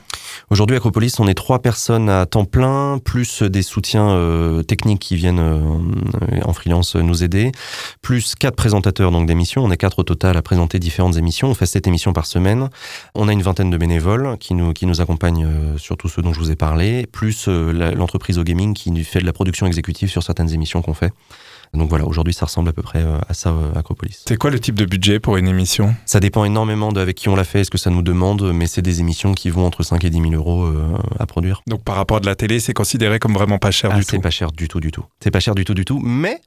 [0.50, 5.16] Aujourd'hui, Acropolis, on est trois personnes à temps plein, plus des soutiens euh, techniques qui
[5.16, 7.52] viennent euh, en freelance nous aider,
[8.02, 9.64] plus quatre présentateurs donc d'émissions.
[9.64, 11.50] On est quatre au total à présenter différentes émissions.
[11.50, 12.70] On fait sept émissions par semaine.
[13.16, 16.22] On a une vingtaine de bénévoles qui nous, qui nous accompagnent euh, sur tous ceux
[16.22, 19.66] dont je vous ai parlé, plus euh, l'entreprise au gaming qui fait de la production
[19.66, 21.12] exécutive sur certaines émissions qu'on fait.
[21.74, 24.24] Donc voilà, aujourd'hui, ça ressemble à peu près euh, à ça, euh, Acropolis.
[24.28, 25.96] C'est quoi le type de budget pour une émission?
[26.06, 28.66] Ça dépend énormément de avec qui on l'a fait, ce que ça nous demande, mais
[28.68, 31.62] c'est des émissions qui vont entre 5 et 10 000 euros euh, à produire.
[31.68, 34.04] Donc par rapport à de la télé, c'est considéré comme vraiment pas cher Ah, du
[34.04, 34.22] c'est tout.
[34.22, 35.06] pas cher du tout, du tout.
[35.20, 36.42] C'est pas cher du tout, du tout, mais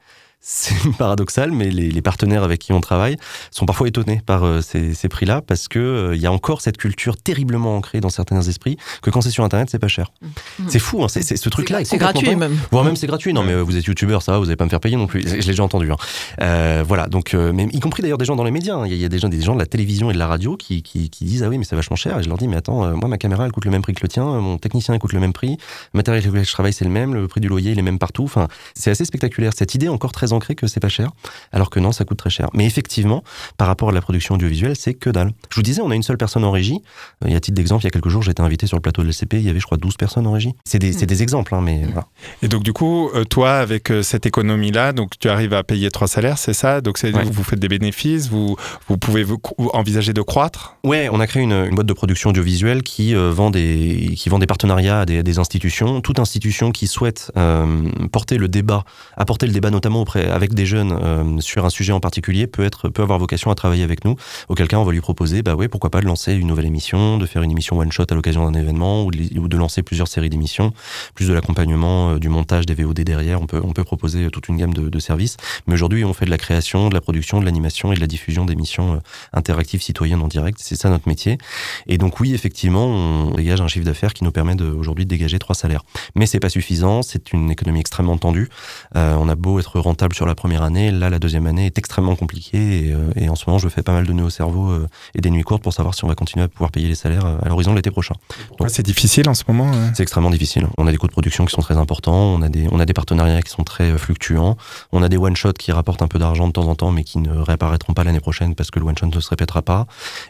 [0.45, 3.17] c'est paradoxal, mais les, les partenaires avec qui on travaille
[3.53, 6.61] sont parfois étonnés par euh, ces, ces prix-là parce que euh, il y a encore
[6.61, 10.11] cette culture terriblement ancrée dans certains esprits que quand c'est sur Internet, c'est pas cher.
[10.23, 10.67] Mhm.
[10.69, 12.57] C'est fou, hein, c'est, ce truc-là est C'est gratuit même.
[12.73, 13.33] Voire même c'est gratuit.
[13.33, 15.07] Non, mais euh, vous êtes youtubeur, ça va, vous n'allez pas me faire payer non
[15.07, 15.23] plus.
[15.23, 15.91] Je l'ai déjà entendu.
[15.93, 15.97] hein.
[16.41, 18.75] Euh, voilà, donc, euh, mais y compris d'ailleurs des gens dans les médias.
[18.75, 18.87] hein.
[18.87, 20.19] Il y a, il y a des, gens, des gens de la télévision et de
[20.19, 22.19] la radio qui, qui, qui disent Ah oui, mais c'est vachement cher.
[22.19, 23.93] Et je leur dis Mais attends, euh, moi, ma caméra, elle coûte le même prix
[23.95, 25.57] que le tien, mon technicien, il coûte le même prix,
[25.93, 27.83] le matériel avec lequel je travaille, c'est le même, le prix du loyer, il est
[27.83, 28.25] même partout.
[28.25, 29.53] Enfin, c'est assez spectaculaire.
[29.57, 31.11] Cette idée encore très ancrée que c'est pas cher,
[31.53, 32.49] alors que non, ça coûte très cher.
[32.55, 33.23] Mais effectivement,
[33.57, 35.33] par rapport à la production audiovisuelle, c'est que dalle.
[35.51, 36.81] Je vous disais, on a une seule personne en régie.
[37.27, 39.07] Et à titre d'exemple, il y a quelques jours, j'étais invité sur le plateau de
[39.09, 40.55] l'LCP, il y avait, je crois, 12 personnes en régie.
[40.65, 42.07] C'est des, c'est des exemples, hein, mais voilà.
[42.43, 45.91] Et donc du coup, euh, toi, avec euh, cette économie-là, donc tu arrives à payer
[45.91, 46.81] trois salaires, c'est ça?
[46.81, 47.11] Donc Ouais.
[47.25, 48.57] vous faites des bénéfices, vous
[48.89, 49.41] vous pouvez vous-
[49.73, 50.77] envisager de croître?
[50.85, 54.29] Ouais, on a créé une, une boîte de production audiovisuelle qui euh, vend des qui
[54.29, 56.01] vend des partenariats à des, institutions.
[56.01, 58.85] Toute institution qui souhaite euh, porter le débat,
[59.17, 62.65] apporter le débat notamment auprès avec des jeunes euh, sur un sujet en particulier peut
[62.65, 64.17] être peut avoir vocation à travailler avec nous.
[64.49, 67.19] Auquel cas, on va lui proposer, bah ouais, pourquoi pas de lancer une nouvelle émission,
[67.19, 70.31] de faire une émission one shot à l'occasion d'un événement ou de, lancer plusieurs séries
[70.31, 70.73] d'émissions,
[71.15, 73.41] plus de l'accompagnement, euh, du montage des VOD derrière.
[73.41, 75.37] On peut on peut proposer toute une gamme de, services.
[75.67, 78.07] Mais aujourd'hui, on fait de la création, de la production, de l'animation et de la
[78.07, 78.99] diffusion d'émissions euh,
[79.33, 80.59] interactives citoyennes en direct.
[80.61, 81.39] C'est ça notre métier.
[81.87, 85.39] Et donc oui, effectivement, on dégage un chiffre d'affaires qui nous permet aujourd'hui de dégager
[85.39, 85.83] trois salaires.
[86.15, 87.03] Mais c'est pas suffisant.
[87.03, 88.49] C'est une économie extrêmement tendue.
[88.97, 91.79] Euh, on a beau être rentable sur la première année, là la deuxième année est
[91.79, 92.87] extrêmement compliquée.
[92.87, 94.89] Et, euh, et en ce moment, je fais pas mal de nœuds au cerveau euh,
[95.15, 97.25] et des nuits courtes pour savoir si on va continuer à pouvoir payer les salaires
[97.27, 98.15] euh, à l'horizon de l'été prochain.
[98.61, 99.71] Ouais, c'est difficile en ce moment.
[99.73, 99.93] hein.
[99.95, 100.67] C'est extrêmement difficile.
[100.79, 102.87] On a des coûts de production qui sont très importants, on a des, on a
[102.87, 104.57] des partenariats qui sont très euh, fluctuants,
[104.93, 107.19] on a des one-shots qui rapportent un peu d'argent de temps en temps, mais qui
[107.19, 109.87] ne réapparaîtront pas l'année prochaine parce que le one-shot ne se répétera pas.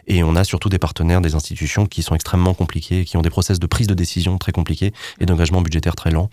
[0.07, 3.29] Et on a surtout des partenaires, des institutions qui sont extrêmement compliqués, qui ont des
[3.29, 6.29] process de prise de décision très compliqués et d'engagement budgétaire très lent.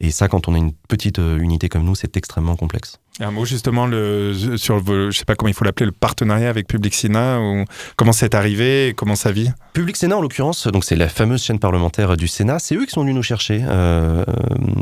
[0.00, 2.98] Et ça, quand on a une petite euh, unité comme nous, c'est extrêmement complexe.
[3.18, 6.50] Un mot justement le, sur le, je sais pas comment il faut l'appeler, le partenariat
[6.50, 7.64] avec Public Sénat, ou
[7.96, 9.50] comment c'est arrivé, et comment ça vit?
[9.72, 12.90] Public Sénat, en l'occurrence, donc c'est la fameuse chaîne parlementaire du Sénat, c'est eux qui
[12.90, 13.62] sont venus nous chercher.
[13.66, 14.24] Euh, euh,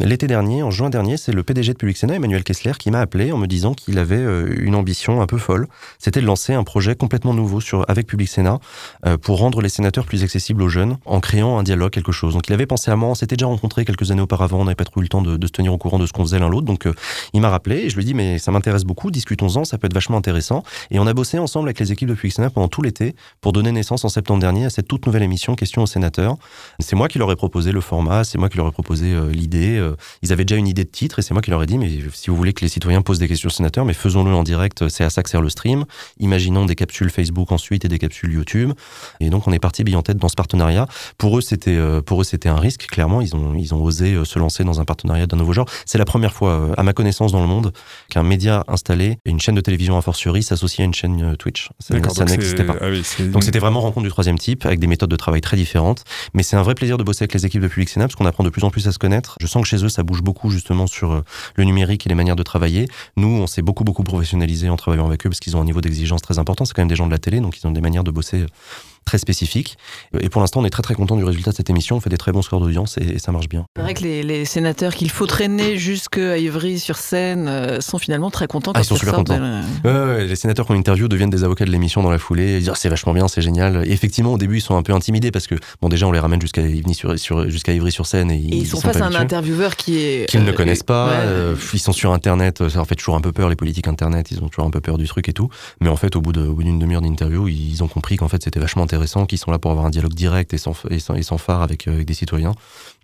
[0.01, 3.01] L'été dernier, en juin dernier, c'est le PDG de Public Sénat, Emmanuel Kessler, qui m'a
[3.01, 5.69] appelé en me disant qu'il avait euh, une ambition un peu folle.
[5.99, 8.59] C'était de lancer un projet complètement nouveau sur, avec Public Sénat
[9.07, 12.35] euh, pour rendre les sénateurs plus accessibles aux jeunes en créant un dialogue, quelque chose.
[12.35, 14.75] Donc il avait pensé à moi, on s'était déjà rencontrés quelques années auparavant, on n'avait
[14.75, 16.49] pas trop eu le temps de, se tenir au courant de ce qu'on faisait l'un
[16.49, 16.67] l'autre.
[16.67, 16.95] Donc euh,
[17.33, 19.87] il m'a rappelé et je lui ai dit, mais ça m'intéresse beaucoup, discutons-en, ça peut
[19.87, 20.63] être vachement intéressant.
[20.91, 23.73] Et on a bossé ensemble avec les équipes de Sénat pendant tout l'été pour donner
[23.73, 26.37] naissance en septembre dernier à cette toute nouvelle émission Questions aux sénateurs.
[26.81, 29.31] C'est moi qui leur ai proposé le format, c'est moi qui leur ai proposé euh,
[29.31, 29.77] l'idée.
[29.77, 31.79] euh, ils avaient déjà une idée de titre et c'est moi qui leur ai dit,
[31.79, 34.43] mais si vous voulez que les citoyens posent des questions aux sénateurs, mais faisons-le en
[34.43, 35.85] direct, c'est à ça que sert le stream.
[36.19, 38.73] Imaginons des capsules Facebook ensuite et des capsules YouTube.
[39.21, 40.87] Et donc on est parti bille en tête dans ce partenariat.
[41.19, 42.87] Pour eux, c'était un risque.
[42.87, 45.69] Clairement, ils ont ils ont osé se lancer dans un partenariat d'un nouveau genre.
[45.87, 47.73] C'est la première fois, euh, à ma connaissance, dans le monde,
[48.11, 51.37] qu'un média installé, et une chaîne de télévision a fortiori, s'associe à une chaîne euh,
[51.37, 51.71] Twitch.
[51.81, 52.77] Ça, n'existait pas.
[52.81, 55.57] ah oui, Donc c'était vraiment rencontre du troisième type, avec des méthodes de travail très
[55.57, 56.05] différentes.
[56.35, 58.27] Mais c'est un vrai plaisir de bosser avec les équipes de Public Sénat, parce qu'on
[58.27, 59.37] apprend de plus en plus à se connaître.
[59.41, 61.25] Je sens que chez eux, ça bouge beaucoup justement sur euh,
[61.57, 62.89] le numérique et les manières de travailler.
[63.17, 65.81] Nous, on s'est beaucoup, beaucoup professionnalisé en travaillant avec eux, parce qu'ils ont un niveau
[65.81, 66.65] d'exigence très important.
[66.65, 68.47] C'est quand même des gens de la télé, donc ils ont des manières de bosser
[69.05, 69.77] très spécifiques.
[70.19, 71.97] Et pour l'instant, on est très très content du résultat de cette émission.
[71.97, 73.65] On fait des très bons scores d'audience et, ça marche bien.
[73.77, 78.73] C'est vrai que les, sénateurs qu'il faut traîner jusqu'à Ivry-sur-Seine euh, sont finalement très contents.
[78.75, 79.39] Ah, ils sont super contents.
[79.85, 82.55] les sénateurs qu'on interview deviennent des avocats de l'émission dans la foulée.
[82.55, 83.87] Ils disent ah, c'est vachement bien, c'est génial.
[83.87, 86.19] Et effectivement, au début, ils sont un peu intimidés parce que bon, déjà, on les
[86.19, 90.83] ramène jusqu'à Ivry-sur-Seine et, ils, sont, face à un intervieweur qui est qu'ils ne connaissent
[90.83, 91.13] pas.
[91.73, 92.69] ils sont sur Internet.
[92.69, 94.31] Ça leur fait toujours un peu peur les politiques Internet.
[94.31, 95.49] Ils ont toujours un peu peur du truc et tout.
[95.81, 98.83] Mais en fait, au bout d'une demi-heure d'interview, ils ont compris qu'en fait, c'était vachement
[98.83, 98.94] intéressant,
[99.29, 101.95] qu'ils sont là pour avoir un dialogue direct et sans, et sans, phare avec, euh,
[101.95, 102.53] avec, des citoyens.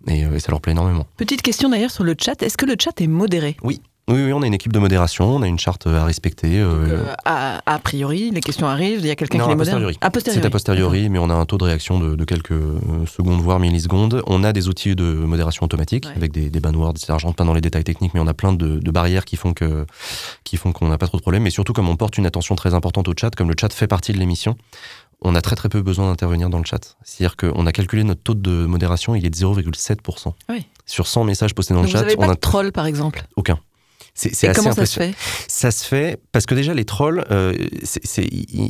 [0.07, 1.05] Et, euh, et ça leur plaît énormément.
[1.17, 2.41] Petite question d'ailleurs sur le chat.
[2.41, 3.57] Est-ce que le chat est modéré?
[3.63, 6.59] Oui, oui, oui, on a une équipe de modération, on a une charte à respecter.
[6.59, 9.75] Euh, a, priori, les questions arrivent, il y a quelqu'un qui les modère?
[10.01, 10.39] a posteriori.
[10.41, 12.59] C'est a posteriori, mais on a un taux de réaction de, quelques
[13.07, 14.23] secondes, voire millisecondes.
[14.25, 17.13] On a des outils de modération automatique avec des, des banwords, etc.
[17.19, 19.53] Je rentre pas dans les détails techniques, mais on a plein de, barrières qui font
[19.53, 19.85] que
[20.43, 21.43] qui font qu'on n'a pas trop de problèmes.
[21.43, 23.87] Mais surtout, comme on porte une attention très importante au chat, comme le chat fait
[23.87, 24.57] partie de l'émission,
[25.21, 26.97] on a très très peu besoin d'intervenir dans le chat.
[27.03, 30.33] C'est-à-dire qu'on a calculé notre taux de modération, il est de 0,7%.
[30.49, 30.65] Oui.
[30.85, 33.23] Sur 100 messages postés dans le chat, avez on pas de troll par exemple?
[33.35, 33.59] Aucun.
[34.13, 35.13] C'est assez comment ça se fait
[35.47, 37.53] Ça se fait parce que déjà les trolls, euh,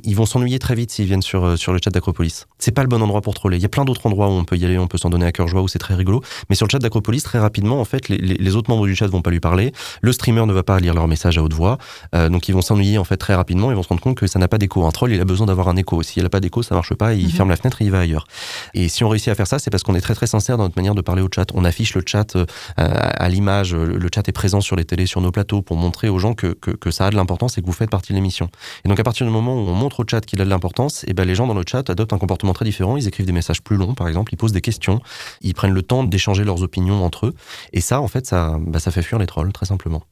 [0.04, 2.45] ils vont s'ennuyer très vite s'ils viennent sur, euh, sur le chat d'Acropolis.
[2.60, 3.58] C'est pas le bon endroit pour troller.
[3.58, 5.25] Il y a plein d'autres endroits où on peut y aller, on peut s'en donner
[5.25, 6.21] à cœur joie, où c'est très rigolo.
[6.49, 9.21] Mais sur le chat d'Acropolis, très rapidement, en fait, les, autres membres du chat vont
[9.21, 9.71] pas lui parler.
[10.01, 11.77] Le streamer ne va pas lire leur message à haute voix.
[12.13, 13.71] Euh, donc ils vont s'ennuyer en fait très rapidement.
[13.71, 14.86] Ils vont se rendre compte que ça n'a pas d'écho.
[14.86, 16.04] Un troll, il a besoin d'avoir un écho.
[16.04, 17.13] Si il a pas d'écho, ça marche pas.
[17.13, 17.32] Il mhm.
[17.32, 18.25] ferme la fenêtre et il va ailleurs.
[18.73, 20.63] Et si on réussit à faire ça, c'est parce qu'on est très très sincère dans
[20.63, 21.47] notre manière de parler au chat.
[21.54, 22.38] On affiche le chat
[22.77, 23.73] à l'image.
[23.75, 26.54] Le chat est présent sur les télés, sur nos plateaux pour montrer aux gens que,
[26.54, 28.50] que, ça a de l'importance et que vous faites partie de l'émission.
[28.86, 31.04] Et donc à partir du moment où on montre au chat qu'il a de l'importance,
[31.04, 32.98] et eh ben les gens dans le chat adoptent un comportement très différent.
[32.98, 35.02] Ils écrivent des messages plus longs, par exemple, ils posent des questions,
[35.41, 37.34] ils prennent le temps d'échanger leurs opinions entre eux.
[37.74, 40.04] Et ça, en fait, ça, bah, ça fait fuir les trolls, très simplement.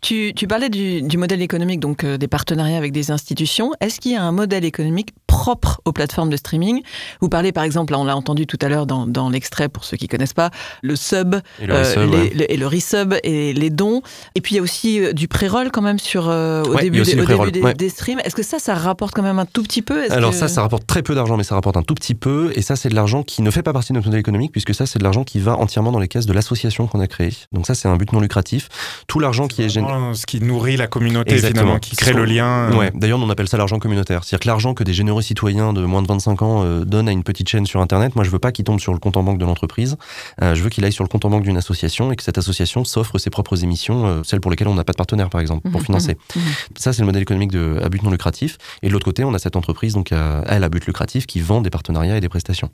[0.00, 3.72] Tu, tu parlais du, du, modèle économique, donc euh, des partenariats avec des institutions.
[3.80, 6.82] Est-ce qu'il y a un modèle économique propre aux plateformes de streaming
[7.20, 9.98] Vous parlez, par exemple, on l'a entendu tout à l'heure dans, dans l'extrait, pour ceux
[9.98, 10.50] qui connaissent pas,
[10.82, 14.00] le sub, et le, euh, et le resub et les dons.
[14.34, 17.02] Et puis il y a aussi euh, du pré-roll quand même sur, euh, au début,
[17.02, 18.18] des, streams.
[18.24, 20.10] Est-ce que ça, ça rapporte quand même un tout petit peu?
[20.10, 22.50] Alors ça, ça rapporte très peu d'argent, mais ça rapporte un tout petit peu.
[22.54, 24.74] Et ça, c'est de l'argent qui ne fait pas partie de notre modèle économique, puisque
[24.74, 27.34] ça, c'est de l'argent qui va entièrement dans les caisses de l'association qu'on a créée.
[27.52, 28.68] Donc ça, c'est un but non lucratif.
[29.06, 30.14] Tout l'argent qui est généré...
[30.14, 31.78] Ce qui nourrit la communauté, Exactement.
[31.78, 32.74] qui crée le lien.
[32.74, 32.90] Ouais.
[32.94, 34.24] D'ailleurs, on appelle ça l'argent communautaire.
[34.24, 37.12] C'est-à-dire que l'argent que des généreux citoyens de moins de 25 ans euh, donnent à
[37.12, 39.22] une petite chaîne sur Internet, moi, je veux pas qu'il tombe sur le compte en
[39.22, 39.96] banque de l'entreprise.
[40.42, 42.38] Euh, je veux qu'il aille sur le compte en banque d'une association et que cette
[42.38, 45.68] association s'offre ses propres émissions, celles pour lesquelles on n'a pas de partenaire, par exemple,
[45.70, 46.14] pour mmh, financer.
[46.14, 46.42] Mmh, mmh.
[46.78, 48.58] Ça, c'est le modèle économique de, à but non lucratif.
[48.82, 51.40] Et de l'autre côté, on a cette entreprise, donc à, elle, à but lucratif, qui
[51.40, 52.70] vend des partenariats et des prestations.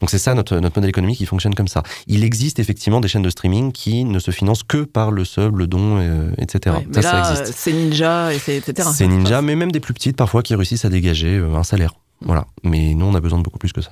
[0.00, 1.82] Donc c'est ça notre, notre modèle économique qui fonctionne comme ça.
[2.06, 5.56] Il existe effectivement des chaînes de streaming qui ne se financent que par le sub,
[5.56, 6.76] le don, euh, etc.
[6.92, 7.54] ça, ça existe.
[7.56, 8.88] C'est Ninja, et etc.
[8.92, 11.89] C'est Ninja, mais même des plus petites parfois qui réussissent à dégager euh, un salaire.
[12.24, 12.46] Voilà.
[12.64, 13.90] Mais nous, on a besoin de beaucoup plus que ça.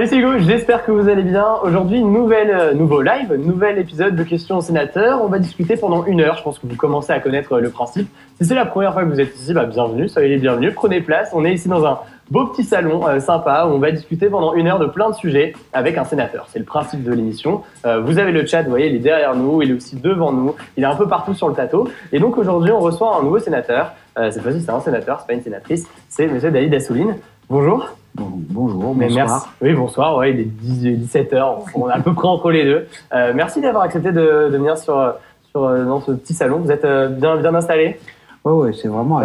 [0.00, 1.46] Salut c'est Hugo, j'espère que vous allez bien.
[1.62, 5.22] Aujourd'hui, nouvelle, euh, nouveau live, nouvel épisode de questions au sénateur.
[5.22, 8.08] On va discuter pendant une heure, je pense que vous commencez à connaître le principe.
[8.40, 11.02] Si c'est la première fois que vous êtes ici, bah, bienvenue, soyez les bienvenus, prenez
[11.02, 11.28] place.
[11.34, 11.98] On est ici dans un
[12.30, 15.14] beau petit salon euh, sympa où on va discuter pendant une heure de plein de
[15.16, 16.46] sujets avec un sénateur.
[16.48, 17.60] C'est le principe de l'émission.
[17.84, 20.32] Euh, vous avez le chat, vous voyez, il est derrière nous, il est aussi devant
[20.32, 21.90] nous, il est un peu partout sur le plateau.
[22.10, 23.92] Et donc aujourd'hui, on reçoit un nouveau sénateur.
[24.16, 27.16] cette fois-ci, c'est un sénateur, c'est pas une sénatrice, c'est Monsieur David Assouline.
[27.50, 29.52] Bonjour bonjour, bonsoir.
[29.60, 32.86] Oui, bonsoir, ouais, il est 17h, on est à peu près entre les deux.
[33.12, 35.14] Euh, merci d'avoir accepté de, venir sur,
[35.50, 36.58] sur, euh, dans ce petit salon.
[36.58, 37.98] Vous êtes euh, bien, bien installé?
[38.44, 39.18] Oui, ouais, c'est vraiment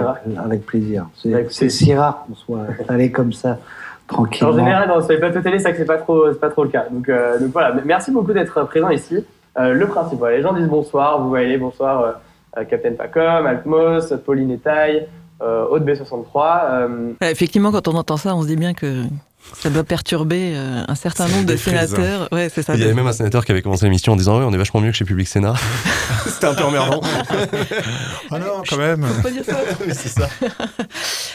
[0.43, 1.05] avec, plaisir.
[1.49, 3.59] C'est si rare qu'on soit installé comme ça.
[4.07, 4.53] Tranquillement.
[4.53, 6.87] En général, dans les plateaux télé, c'est que c'est pas trop, pas trop le cas.
[6.89, 9.23] Donc, donc voilà, merci beaucoup d'être présent ici.
[9.55, 12.21] le principe, les gens disent bonsoir, vous voyez, bonsoir
[12.69, 15.05] Captain Pacom, Altmos, Pauline Etaille,
[15.41, 16.59] euh, Haute B63.
[16.71, 19.03] Euh, effectivement, quand on entend ça, on se dit bien que
[19.53, 22.29] ça doit perturber euh, un certain nombre de sénateurs.
[22.31, 22.75] Ouais, c'est ça.
[22.75, 24.57] Il y avait même un sénateur qui avait commencé l'émission en disant Ouais, on est
[24.57, 25.53] vachement mieux que chez Public Sénat.
[26.25, 27.01] C'était un peu emmerdant.
[28.31, 29.03] ah non, quand même.
[29.03, 29.59] Faut pas dire ça.
[29.93, 30.29] c'est ça.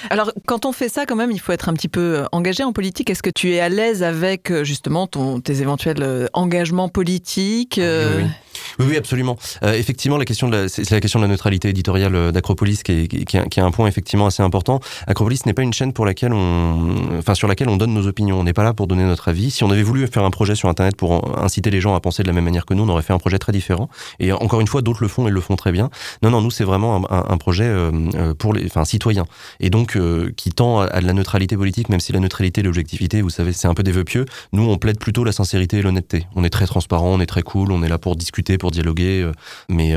[0.09, 2.73] Alors, quand on fait ça, quand même, il faut être un petit peu engagé en
[2.73, 3.11] politique.
[3.11, 8.25] Est-ce que tu es à l'aise avec justement ton, tes éventuels engagements politiques ah oui.
[8.25, 8.31] Oui,
[8.79, 9.37] oui, absolument.
[9.63, 12.93] Euh, effectivement, la question de c'est la question de la neutralité éditoriale euh, d'Acropolis qui
[12.93, 14.81] est, qui, est, un point effectivement assez important.
[15.07, 18.39] Acropolis n'est pas une chaîne pour laquelle on, enfin sur laquelle on donne nos opinions.
[18.39, 19.51] On n'est pas là pour donner notre avis.
[19.51, 22.23] Si on avait voulu faire un projet sur Internet pour inciter les gens à penser
[22.23, 23.89] de la même manière que nous, on aurait fait un projet très différent.
[24.19, 25.91] Et encore une fois, d'autres le font et le font très bien.
[26.23, 29.27] Non, non, nous, c'est vraiment un, projet euh, euh, pour les, enfin, citoyen.
[29.61, 32.65] Et donc, euh, qui tend à, de la neutralité politique, même si la neutralité et
[32.65, 34.27] l'objectivité, vous savez, c'est un peu des vœux pieux.
[34.53, 36.27] Nous, on plaide plutôt la sincérité et l'honnêteté.
[36.37, 39.31] On est très transparent, on est très cool, on est là pour discuter, pour dialoguer.
[39.69, 39.95] mais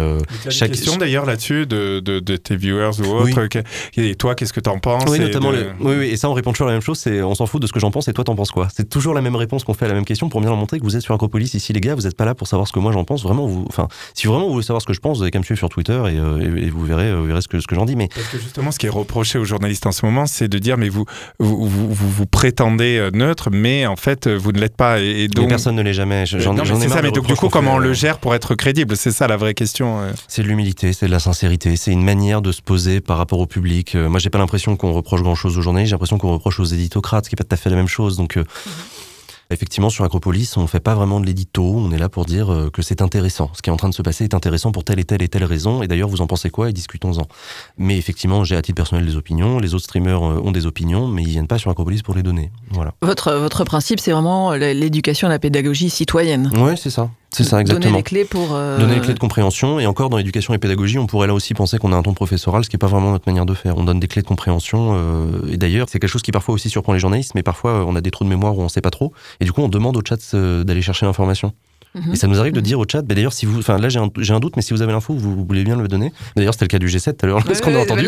[0.49, 3.47] chaque question d'ailleurs là-dessus de, de, tes viewers ou autres.
[3.97, 5.51] Et toi, qu'est-ce que tu en penses Oui, notamment.
[5.79, 6.99] Oui, oui, et ça, on répond toujours la même chose.
[6.99, 8.67] C'est on s'en fout de ce que j'en pense et toi, t'en penses quoi?
[8.73, 10.79] C'est toujours la même réponse qu'on fait à la même question pour bien leur montrer
[10.79, 11.95] que vous êtes sur Acropolis ici, les gars.
[11.95, 13.23] Vous n'êtes pas là pour savoir ce que moi j'en pense.
[13.23, 15.39] Vraiment, vous, enfin, si vraiment vous voulez savoir ce que je pense, vous avez qu'à
[15.39, 17.85] me suivre sur Twitter et, et, vous verrez, vous verrez ce que, ce que j'en
[17.85, 17.95] dis.
[17.95, 20.57] Mais parce que justement, ce qui est reproché aux journalistes en ce moment, c'est de
[20.57, 21.05] dire mais vous
[21.39, 24.99] vous, vous, vous, prétendez euh, neutre, mais en fait, vous ne l'êtes pas.
[24.99, 26.25] Et, donc personne ne l'est jamais.
[26.25, 27.01] J'en ai ça.
[27.01, 29.53] Mais donc du coup, comment on le gère pour être crédible C'est ça la vraie
[29.53, 30.01] question.
[30.27, 33.39] C'est de l'humilité, c'est de la sincérité, c'est une manière de se poser par rapport
[33.39, 33.95] au public.
[33.95, 35.89] Euh, moi, j'ai pas l'impression qu'on reproche grand chose aux journalistes.
[35.89, 37.87] J'ai l'impression qu'on reproche aux éditocrates, ce qui est pas tout à fait la même
[37.87, 38.17] chose.
[38.17, 38.73] Donc euh, mhm.
[39.53, 42.51] Effectivement, sur Acropolis, on ne fait pas vraiment de l'édito, on est là pour dire
[42.51, 43.51] euh, que c'est intéressant.
[43.53, 45.27] Ce qui est en train de se passer est intéressant pour telle et telle et
[45.27, 47.27] telle raison, et d'ailleurs, vous en pensez quoi et discutons-en.
[47.77, 51.07] Mais effectivement, j'ai à titre personnel des opinions, les autres streamers euh, ont des opinions,
[51.07, 52.51] mais ils viennent pas sur Acropolis pour les donner.
[52.71, 52.93] Voilà.
[53.01, 56.51] Votre, votre principe, c'est vraiment l'éducation, la pédagogie citoyenne.
[56.55, 57.09] Oui, c'est ça.
[57.33, 57.89] C'est ça, exactement.
[57.89, 58.49] Donner les clés pour.
[58.53, 59.79] Euh, donner les clés de compréhension.
[59.79, 62.13] Et encore, dans l'éducation et pédagogie, on pourrait là aussi penser qu'on a un ton
[62.13, 63.75] professoral, ce qui n'est pas vraiment notre manière de faire.
[63.77, 64.91] On donne des clés de compréhension.
[64.93, 67.95] Euh, et d'ailleurs, c'est quelque chose qui parfois aussi surprend les journalistes, mais parfois on
[67.95, 69.13] a des trous de mémoire où on ne sait pas trop.
[69.43, 71.51] Et du coup, on demande au chat euh, d'aller chercher l'information.
[72.11, 72.65] Et ça nous arrive de mhm.
[72.65, 74.73] dire au chat, bah, d'ailleurs, si vous, enfin là j'ai un, un, doute, mais si
[74.73, 76.11] vous avez l'info, vous, voulez bien le donner.
[76.35, 78.07] D'ailleurs, c'était le cas du G7 tout à l'heure, ce qu'on a entendu.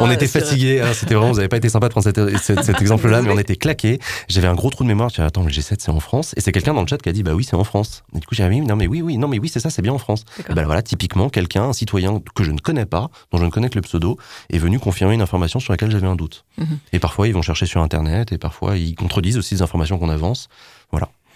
[0.00, 3.22] on, était fatigué, hein, c'était vraiment, vous n'avez pas été sympa de prendre cet, exemple-là,
[3.22, 3.98] mais on était claqué.
[4.28, 5.08] J'avais un gros trou de mémoire.
[5.08, 7.12] Je attends, le G7 c'est en France, et c'est quelqu'un dans le chat qui a
[7.12, 8.02] dit, bah oui, c'est en France.
[8.14, 9.82] Et du coup, j'ai dit, non mais oui, oui, non mais oui, c'est ça, c'est
[9.82, 10.24] bien en France.
[10.54, 13.68] Bah voilà, typiquement, quelqu'un, un citoyen que je ne connais pas, dont je ne connais
[13.68, 14.18] que le pseudo,
[14.50, 16.44] est venu confirmer une information sur laquelle j'avais un doute.
[16.58, 16.78] Mhm.
[16.92, 20.10] Et parfois, ils vont chercher sur Internet, et parfois, ils contredisent aussi des informations qu'on
[20.10, 20.48] avance.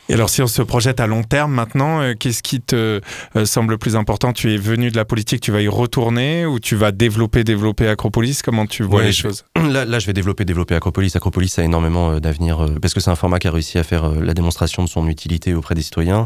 [0.08, 3.00] Et alors, si on se projette à long terme maintenant, euh, qu'est-ce qui te
[3.36, 4.32] euh, semble plus important?
[4.32, 7.86] Tu es venu de la politique, tu vas y retourner ou tu vas développer, développer
[7.86, 8.42] Acropolis?
[8.42, 9.44] Comment tu vois les choses?
[9.62, 11.14] Là, là, je vais développer, développer Acropolis.
[11.14, 14.08] Acropolis a énormément euh, d'avenir parce que c'est un format qui a réussi à faire
[14.08, 16.24] la démonstration de son utilité auprès des citoyens.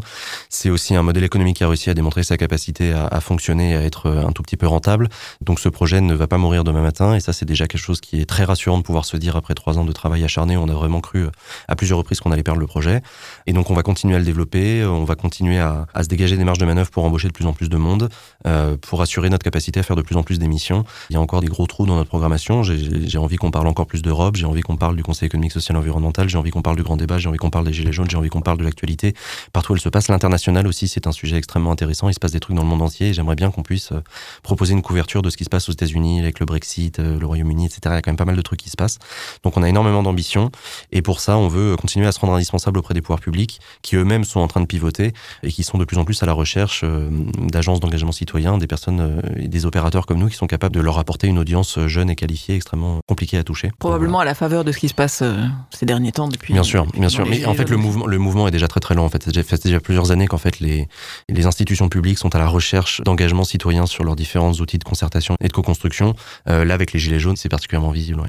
[0.49, 3.75] C'est aussi un modèle économique qui a réussi à démontrer sa capacité à, à fonctionner,
[3.75, 5.07] à être un tout petit peu rentable.
[5.41, 7.13] Donc, ce projet ne va pas mourir demain matin.
[7.13, 9.53] Et ça, c'est déjà quelque chose qui est très rassurant de pouvoir se dire après
[9.53, 10.57] trois ans de travail acharné.
[10.57, 11.27] On a vraiment cru
[11.67, 13.01] à plusieurs reprises qu'on allait perdre le projet.
[13.45, 16.43] Et donc, on va continuer à le développer, on va continuer à, se dégager des
[16.43, 18.09] marges de manœuvre pour embaucher de plus en plus de monde,
[18.45, 20.83] euh, pour assurer notre capacité à faire de plus en plus d'émissions.
[21.09, 22.63] Il y a encore des gros trous dans notre programmation.
[22.63, 25.75] J'ai envie qu'on parle encore plus d'Europe, j'ai envie qu'on parle du Conseil économique, social
[25.75, 27.91] et environnemental, j'ai envie qu'on parle du grand débat, j'ai envie qu'on parle des Gilets
[27.91, 29.13] jaunes, j'ai envie qu'on parle de l'actualité.
[29.53, 32.09] Partout où elle se passe, l'international aussi, c'est un sujet extrêmement intéressant.
[32.09, 34.01] Il se passe des trucs dans le monde entier et j'aimerais bien qu'on puisse euh,
[34.43, 37.25] proposer une couverture de ce qui se passe aux États-Unis avec le Brexit, euh, le
[37.25, 37.81] Royaume-Uni, etc.
[37.85, 38.99] Il y a quand même pas mal de trucs qui se passent.
[39.43, 40.51] Donc on a énormément d'ambition
[40.91, 43.95] et pour ça, on veut continuer à se rendre indispensable auprès des pouvoirs publics qui
[43.95, 46.33] eux-mêmes sont en train de pivoter et qui sont de plus en plus à la
[46.33, 50.47] recherche euh, d'agences d'engagement citoyen, des personnes euh, et des opérateurs comme nous qui sont
[50.47, 53.71] capables de leur apporter une audience euh, jeune et qualifiée, extrêmement compliquée à toucher.
[53.79, 55.23] Probablement à la faveur de ce qui se passe
[55.71, 56.53] ces derniers temps depuis.
[56.53, 57.25] Bien sûr, bien sûr.
[57.27, 59.05] Mais en fait, le mouvement, le mouvement est déjà très très long.
[59.05, 60.87] En fait, ça fait déjà plusieurs années qu'en fait les,
[61.29, 65.35] les institutions publiques sont à la recherche d'engagement citoyen sur leurs différents outils de concertation
[65.41, 66.15] et de co-construction.
[66.45, 68.21] là, avec les Gilets jaunes, c'est particulièrement visible.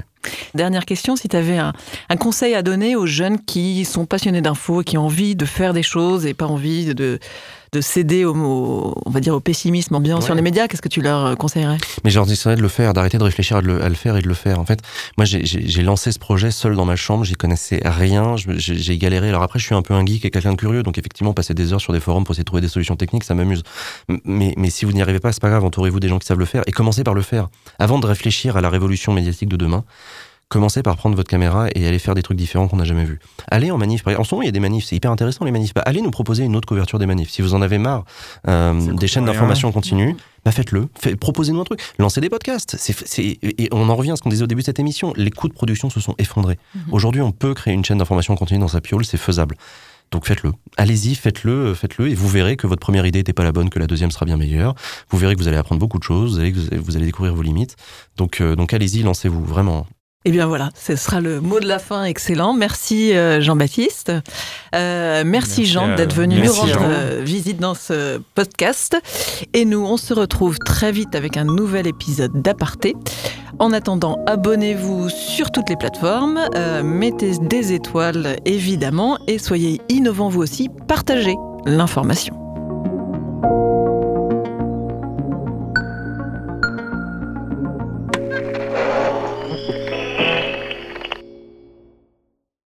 [0.53, 1.73] Dernière question, si tu avais un,
[2.19, 5.83] conseil à donner aux jeunes qui sont passionnés d'infos, qui ont envie de faire des
[5.83, 7.19] choses et pas envie de,
[7.71, 11.01] de céder au, on va dire, au pessimisme ambiant sur les médias, qu'est-ce que tu
[11.01, 11.77] leur conseillerais?
[12.03, 14.27] Mais je leur dirais de le faire, d'arrêter de réfléchir à le, faire et de
[14.27, 14.59] le faire.
[14.59, 14.79] En fait,
[15.17, 19.29] moi, j'ai lancé ce projet seul dans ma chambre, j'y connaissais rien, j'ai galéré.
[19.29, 21.53] Alors après, je suis un peu un geek et quelqu'un de curieux, donc effectivement, passer
[21.53, 23.63] des heures sur des forums pour essayer de trouver des solutions techniques, ça m'amuse.
[24.25, 26.39] Mais, mais si vous n'y arrivez pas, c'est pas grave, entourez-vous des gens qui savent
[26.39, 27.49] le faire et commencez par le faire.
[27.77, 29.83] Avant de réfléchir à la révolution médiatique de demain,
[30.49, 33.19] commencez par prendre votre caméra et aller faire des trucs différents qu'on n'a jamais vus.
[33.49, 34.03] Allez en manif.
[34.07, 35.73] En ce moment, il y a des manifs, c'est hyper intéressant les manifs.
[35.75, 37.29] Bah, allez nous proposer une autre couverture des manifs.
[37.29, 38.03] Si vous en avez marre
[38.47, 40.87] euh, des chaînes d'information continues, bah faites-le.
[41.19, 41.81] Proposez-nous un truc.
[41.99, 42.77] Lancez des podcasts.
[43.19, 45.13] et on en revient à ce qu'on disait au début de cette émission.
[45.15, 46.57] Les coûts de production se sont effondrés.
[46.73, 46.81] Mhm.
[46.93, 49.55] Aujourd'hui, on peut créer une chaîne d'information continue dans sa piole, c'est faisable.
[50.11, 50.53] Donc faites-le.
[50.77, 53.77] Allez-y, faites-le, faites-le, et vous verrez que votre première idée n'était pas la bonne, que
[53.77, 54.73] la deuxième sera bien meilleure.
[55.09, 57.43] Vous verrez que vous allez apprendre beaucoup de choses, vous allez, vous allez découvrir vos
[57.43, 57.75] limites.
[58.17, 59.85] Donc, euh, donc allez-y, lancez-vous, vraiment.
[60.25, 62.51] Eh bien voilà, ce sera le mot de la fin excellent.
[62.51, 64.11] Merci euh, Jean-Baptiste.
[64.75, 68.97] Euh, merci, Jean d'être venu nous rendre euh, visite dans ce podcast.
[69.53, 72.97] Et nous, on se retrouve très vite avec un nouvel épisode d'Aparté.
[73.59, 76.39] En attendant, abonnez-vous sur toutes les plateformes,
[76.83, 82.35] mettez des étoiles évidemment et soyez innovants vous aussi, partagez l'information.